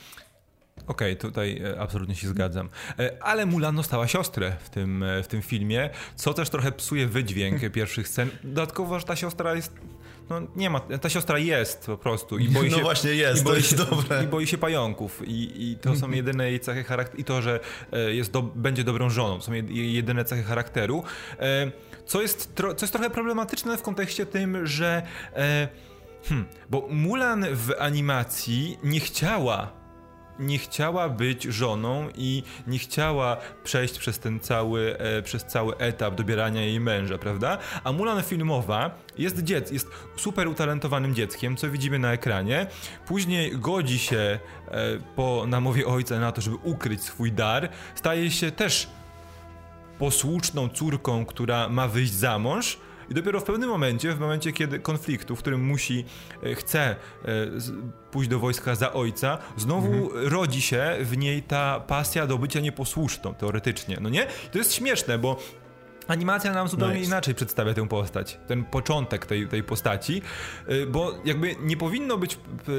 Okej, 0.86 1.12
okay, 1.12 1.16
tutaj 1.16 1.62
e, 1.62 1.80
absolutnie 1.80 2.14
się 2.14 2.28
zgadzam. 2.28 2.68
Ale 3.20 3.46
Mulan 3.46 3.76
dostała 3.76 4.08
siostrę 4.08 4.56
w 4.60 4.70
tym, 4.70 5.04
w 5.22 5.26
tym 5.26 5.42
filmie, 5.42 5.90
co 6.16 6.34
też 6.34 6.50
trochę 6.50 6.72
psuje 6.72 7.06
wydźwięk 7.06 7.60
pierwszych 7.72 8.08
scen. 8.08 8.30
Dodatkowo, 8.44 9.00
że 9.00 9.06
ta 9.06 9.16
siostra 9.16 9.54
jest 9.54 9.72
no 10.30 10.40
nie 10.56 10.70
ma, 10.70 10.80
ta 10.80 11.08
siostra 11.08 11.38
jest 11.38 11.86
po 11.86 11.98
prostu 11.98 12.38
i 12.38 12.48
boi 12.48 12.68
no 12.70 12.76
się... 12.76 12.82
właśnie 12.82 13.10
jest, 13.10 13.42
i 13.42 13.44
boi 13.44 13.62
się, 13.62 13.76
dobre. 13.76 14.24
I 14.24 14.26
boi 14.26 14.46
się 14.46 14.58
pająków. 14.58 15.22
I, 15.28 15.70
i 15.70 15.76
to 15.76 15.96
są 15.96 16.10
jedyne 16.10 16.50
jej 16.50 16.60
cechy 16.60 16.84
charakteru 16.84 17.20
i 17.20 17.24
to, 17.24 17.42
że 17.42 17.60
jest 18.08 18.32
do, 18.32 18.42
będzie 18.42 18.84
dobrą 18.84 19.10
żoną, 19.10 19.40
są 19.40 19.52
jedyne 19.70 20.24
cechy 20.24 20.42
charakteru, 20.42 21.02
co 22.06 22.22
jest, 22.22 22.54
tro, 22.54 22.74
co 22.74 22.84
jest 22.84 22.92
trochę 22.92 23.10
problematyczne 23.10 23.76
w 23.76 23.82
kontekście 23.82 24.26
tym, 24.26 24.66
że 24.66 25.02
hmm, 26.24 26.46
bo 26.70 26.88
Mulan 26.90 27.46
w 27.52 27.72
animacji 27.78 28.78
nie 28.82 29.00
chciała 29.00 29.79
nie 30.40 30.58
chciała 30.58 31.08
być 31.08 31.42
żoną 31.42 32.08
i 32.14 32.42
nie 32.66 32.78
chciała 32.78 33.36
przejść 33.64 33.98
przez 33.98 34.18
ten 34.18 34.40
cały, 34.40 34.98
e, 34.98 35.22
przez 35.22 35.44
cały 35.44 35.76
etap 35.76 36.14
dobierania 36.14 36.60
jej 36.60 36.80
męża, 36.80 37.18
prawda? 37.18 37.58
A 37.84 37.92
Mulan 37.92 38.22
filmowa 38.22 38.90
jest 39.18 39.42
dzieckiem, 39.42 39.74
jest 39.74 39.88
super 40.16 40.48
utalentowanym 40.48 41.14
dzieckiem, 41.14 41.56
co 41.56 41.70
widzimy 41.70 41.98
na 41.98 42.12
ekranie. 42.12 42.66
Później 43.06 43.58
godzi 43.58 43.98
się 43.98 44.16
e, 44.16 44.38
po 45.16 45.44
namowie 45.46 45.86
ojca 45.86 46.18
na 46.18 46.32
to, 46.32 46.40
żeby 46.40 46.56
ukryć 46.56 47.02
swój 47.02 47.32
dar. 47.32 47.68
Staje 47.94 48.30
się 48.30 48.50
też 48.50 48.88
posłuszną 49.98 50.68
córką, 50.68 51.26
która 51.26 51.68
ma 51.68 51.88
wyjść 51.88 52.12
za 52.12 52.38
mąż 52.38 52.78
i 53.10 53.14
dopiero 53.14 53.40
w 53.40 53.44
pewnym 53.44 53.68
momencie, 53.68 54.12
w 54.12 54.20
momencie 54.20 54.52
kiedy 54.52 54.78
konfliktu, 54.78 55.36
w 55.36 55.38
którym 55.38 55.64
musi, 55.64 56.04
e, 56.42 56.54
chce 56.54 56.80
e, 56.80 56.96
pójść 58.10 58.30
do 58.30 58.38
wojska 58.38 58.74
za 58.74 58.92
ojca, 58.92 59.38
znowu 59.56 59.86
mhm. 59.86 60.28
rodzi 60.28 60.62
się 60.62 60.96
w 61.00 61.16
niej 61.16 61.42
ta 61.42 61.80
pasja 61.80 62.26
do 62.26 62.38
bycia 62.38 62.60
nieposłuszną, 62.60 63.34
teoretycznie, 63.34 63.98
no 64.00 64.08
nie? 64.08 64.22
I 64.46 64.50
to 64.50 64.58
jest 64.58 64.74
śmieszne, 64.74 65.18
bo 65.18 65.36
Animacja 66.10 66.52
nam 66.52 66.68
zupełnie 66.68 67.00
no 67.00 67.06
inaczej 67.06 67.34
przedstawia 67.34 67.74
tę 67.74 67.88
postać, 67.88 68.38
ten 68.46 68.64
początek 68.64 69.26
tej, 69.26 69.48
tej 69.48 69.62
postaci, 69.62 70.22
e, 70.66 70.86
bo 70.86 71.14
jakby 71.24 71.56
nie 71.60 71.76
powinno 71.76 72.18
być 72.18 72.38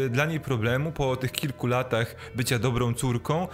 dla 0.10 0.26
niej 0.26 0.39
problemu 0.39 0.91
po 0.91 1.15
tych 1.15 1.32
kilku 1.32 1.67
latach 1.67 2.15
bycia 2.36 2.60
dobrą 2.60 2.94
córką. 2.94 3.48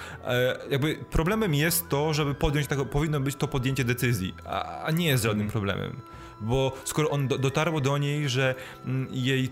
Jakby 0.69 0.95
problemem 1.11 1.53
jest 1.53 1.89
to, 1.89 2.13
żeby 2.13 2.33
podjąć 2.33 2.67
tego, 2.67 2.85
powinno 2.85 3.19
być 3.19 3.35
to 3.35 3.47
podjęcie 3.47 3.83
decyzji, 3.83 4.33
a, 4.45 4.83
a 4.83 4.91
nie 4.91 5.07
jest 5.07 5.23
żadnym 5.23 5.47
mhm. 5.47 5.51
problemem 5.51 6.01
bo 6.41 6.71
skoro 6.83 7.09
on 7.09 7.27
do, 7.27 7.37
dotarło 7.37 7.81
do 7.81 7.97
niej, 7.97 8.29
że 8.29 8.55
mm, 8.85 9.07
jej 9.11 9.49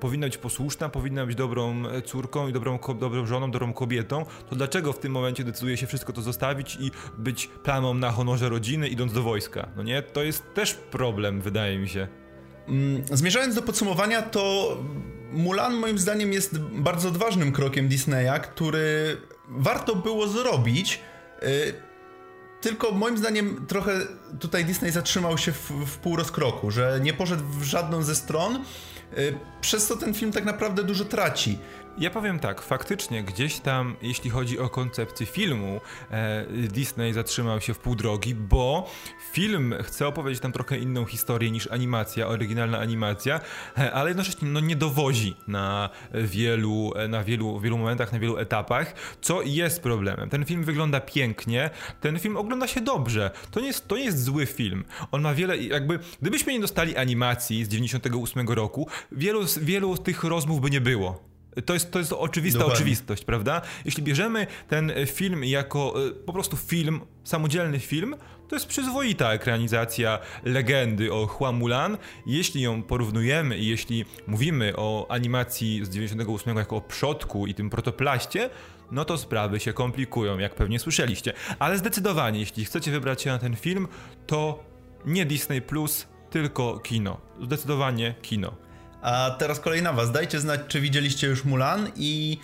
powinna 0.00 0.26
być 0.26 0.36
posłuszna, 0.36 0.88
powinna 0.88 1.26
być 1.26 1.36
dobrą 1.36 1.88
e, 1.88 2.02
córką 2.02 2.48
i 2.48 2.52
dobrą, 2.52 2.78
dobrą 3.00 3.26
żoną, 3.26 3.50
dobrą 3.50 3.72
kobietą, 3.72 4.24
to 4.50 4.56
dlaczego 4.56 4.92
w 4.92 4.98
tym 4.98 5.12
momencie 5.12 5.44
decyduje 5.44 5.76
się 5.76 5.86
wszystko 5.86 6.12
to 6.12 6.22
zostawić 6.22 6.76
i 6.80 6.90
być 7.18 7.46
plamą 7.46 7.94
na 7.94 8.10
honorze 8.12 8.48
rodziny, 8.48 8.88
idąc 8.88 9.12
do 9.12 9.22
wojska? 9.22 9.68
No 9.76 9.82
nie? 9.82 10.02
To 10.02 10.22
jest 10.22 10.54
też 10.54 10.74
problem, 10.74 11.40
wydaje 11.40 11.78
mi 11.78 11.88
się. 11.88 12.08
Mm, 12.68 13.02
zmierzając 13.12 13.54
do 13.54 13.62
podsumowania, 13.62 14.22
to 14.22 14.76
Mulan 15.32 15.74
moim 15.74 15.98
zdaniem 15.98 16.32
jest 16.32 16.58
bardzo 16.58 17.08
odważnym 17.08 17.52
krokiem 17.52 17.88
Disneya, 17.88 18.40
który 18.42 19.16
warto 19.48 19.96
było 19.96 20.28
zrobić. 20.28 21.00
Y, 21.42 21.74
tylko 22.60 22.92
moim 22.92 23.18
zdaniem 23.18 23.66
trochę 23.68 24.00
tutaj 24.40 24.64
Disney 24.64 24.90
zatrzymał 24.90 25.38
się 25.38 25.52
w, 25.52 25.70
w 25.86 25.98
pół 25.98 26.16
rozkroku, 26.16 26.70
że 26.70 27.00
nie 27.02 27.12
poszedł 27.12 27.44
w 27.44 27.62
żadną 27.62 28.02
ze 28.02 28.14
stron, 28.14 28.64
przez 29.60 29.86
co 29.86 29.96
ten 29.96 30.14
film 30.14 30.32
tak 30.32 30.44
naprawdę 30.44 30.84
dużo 30.84 31.04
traci. 31.04 31.58
Ja 31.98 32.10
powiem 32.10 32.38
tak, 32.38 32.62
faktycznie 32.62 33.22
gdzieś 33.22 33.60
tam, 33.60 33.96
jeśli 34.02 34.30
chodzi 34.30 34.58
o 34.58 34.68
koncepcję 34.68 35.26
filmu, 35.26 35.80
e, 36.10 36.46
Disney 36.46 37.12
zatrzymał 37.12 37.60
się 37.60 37.74
w 37.74 37.78
pół 37.78 37.94
drogi, 37.94 38.34
bo 38.34 38.90
film 39.32 39.74
chce 39.82 40.06
opowiedzieć 40.06 40.42
tam 40.42 40.52
trochę 40.52 40.78
inną 40.78 41.04
historię 41.04 41.50
niż 41.50 41.66
animacja, 41.66 42.26
oryginalna 42.26 42.78
animacja, 42.78 43.40
e, 43.78 43.92
ale 43.92 44.10
jednocześnie 44.10 44.48
no, 44.48 44.60
nie 44.60 44.76
dowozi 44.76 45.36
na 45.48 45.90
wielu, 46.14 46.92
e, 46.96 47.08
na 47.08 47.24
wielu, 47.24 47.60
wielu 47.60 47.78
momentach, 47.78 48.12
na 48.12 48.18
wielu 48.18 48.36
etapach, 48.36 48.94
co 49.20 49.42
jest 49.42 49.82
problemem. 49.82 50.30
Ten 50.30 50.44
film 50.44 50.64
wygląda 50.64 51.00
pięknie, 51.00 51.70
ten 52.00 52.18
film 52.18 52.36
ogląda 52.36 52.66
się 52.66 52.80
dobrze. 52.80 53.30
To 53.50 53.60
nie 53.60 53.66
jest, 53.66 53.88
to 53.88 53.96
nie 53.96 54.04
jest 54.04 54.24
zły 54.24 54.46
film. 54.46 54.84
On 55.12 55.22
ma 55.22 55.34
wiele, 55.34 55.58
jakby, 55.58 55.98
gdybyśmy 56.22 56.52
nie 56.52 56.60
dostali 56.60 56.96
animacji 56.96 57.64
z 57.64 57.68
98 57.68 58.48
roku, 58.48 58.88
wielu, 59.12 59.40
wielu 59.60 59.98
tych 59.98 60.24
rozmów 60.24 60.60
by 60.60 60.70
nie 60.70 60.80
było. 60.80 61.33
To 61.66 61.74
jest, 61.74 61.90
to 61.90 61.98
jest 61.98 62.12
oczywista 62.12 62.58
Dokładnie. 62.58 62.76
oczywistość, 62.76 63.24
prawda? 63.24 63.62
Jeśli 63.84 64.02
bierzemy 64.02 64.46
ten 64.68 64.92
film 65.06 65.44
jako 65.44 65.94
e, 66.06 66.10
po 66.10 66.32
prostu 66.32 66.56
film, 66.56 67.00
samodzielny 67.24 67.78
film, 67.78 68.16
to 68.48 68.56
jest 68.56 68.66
przyzwoita 68.66 69.32
ekranizacja 69.32 70.18
legendy 70.44 71.12
o 71.12 71.26
Hua 71.26 71.52
Mulan. 71.52 71.98
Jeśli 72.26 72.62
ją 72.62 72.82
porównujemy 72.82 73.58
i 73.58 73.66
jeśli 73.66 74.04
mówimy 74.26 74.72
o 74.76 75.06
animacji 75.08 75.84
z 75.84 75.88
98 75.88 76.56
jako 76.56 76.76
o 76.76 76.80
przodku 76.80 77.46
i 77.46 77.54
tym 77.54 77.70
protoplaście, 77.70 78.50
no 78.90 79.04
to 79.04 79.18
sprawy 79.18 79.60
się 79.60 79.72
komplikują, 79.72 80.38
jak 80.38 80.54
pewnie 80.54 80.78
słyszeliście. 80.78 81.32
Ale 81.58 81.78
zdecydowanie, 81.78 82.40
jeśli 82.40 82.64
chcecie 82.64 82.90
wybrać 82.90 83.22
się 83.22 83.30
na 83.30 83.38
ten 83.38 83.56
film, 83.56 83.88
to 84.26 84.64
nie 85.06 85.26
Disney 85.26 85.62
Plus, 85.62 86.06
tylko 86.30 86.78
kino. 86.78 87.20
Zdecydowanie 87.42 88.14
kino. 88.22 88.63
A 89.04 89.36
teraz 89.38 89.60
kolej 89.60 89.82
na 89.82 89.92
was. 89.92 90.12
Dajcie 90.12 90.40
znać, 90.40 90.60
czy 90.68 90.80
widzieliście 90.80 91.26
już 91.26 91.44
Mulan 91.44 91.90
i 91.96 92.38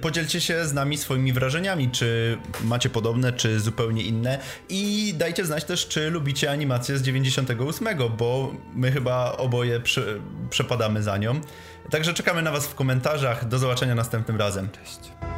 podzielcie 0.00 0.40
się 0.40 0.66
z 0.66 0.72
nami 0.72 0.98
swoimi 0.98 1.32
wrażeniami, 1.32 1.90
czy 1.90 2.38
macie 2.64 2.88
podobne, 2.90 3.32
czy 3.32 3.60
zupełnie 3.60 4.02
inne. 4.02 4.38
I 4.68 5.14
dajcie 5.18 5.44
znać 5.44 5.64
też, 5.64 5.88
czy 5.88 6.10
lubicie 6.10 6.50
animację 6.50 6.98
z 6.98 7.02
98, 7.02 7.88
bo 8.18 8.54
my 8.74 8.92
chyba 8.92 9.32
oboje 9.32 9.80
prze, 9.80 10.02
przepadamy 10.50 11.02
za 11.02 11.16
nią. 11.16 11.40
Także 11.90 12.14
czekamy 12.14 12.42
na 12.42 12.52
was 12.52 12.66
w 12.66 12.74
komentarzach. 12.74 13.48
Do 13.48 13.58
zobaczenia 13.58 13.94
następnym 13.94 14.36
razem. 14.36 14.68
Cześć. 14.70 15.35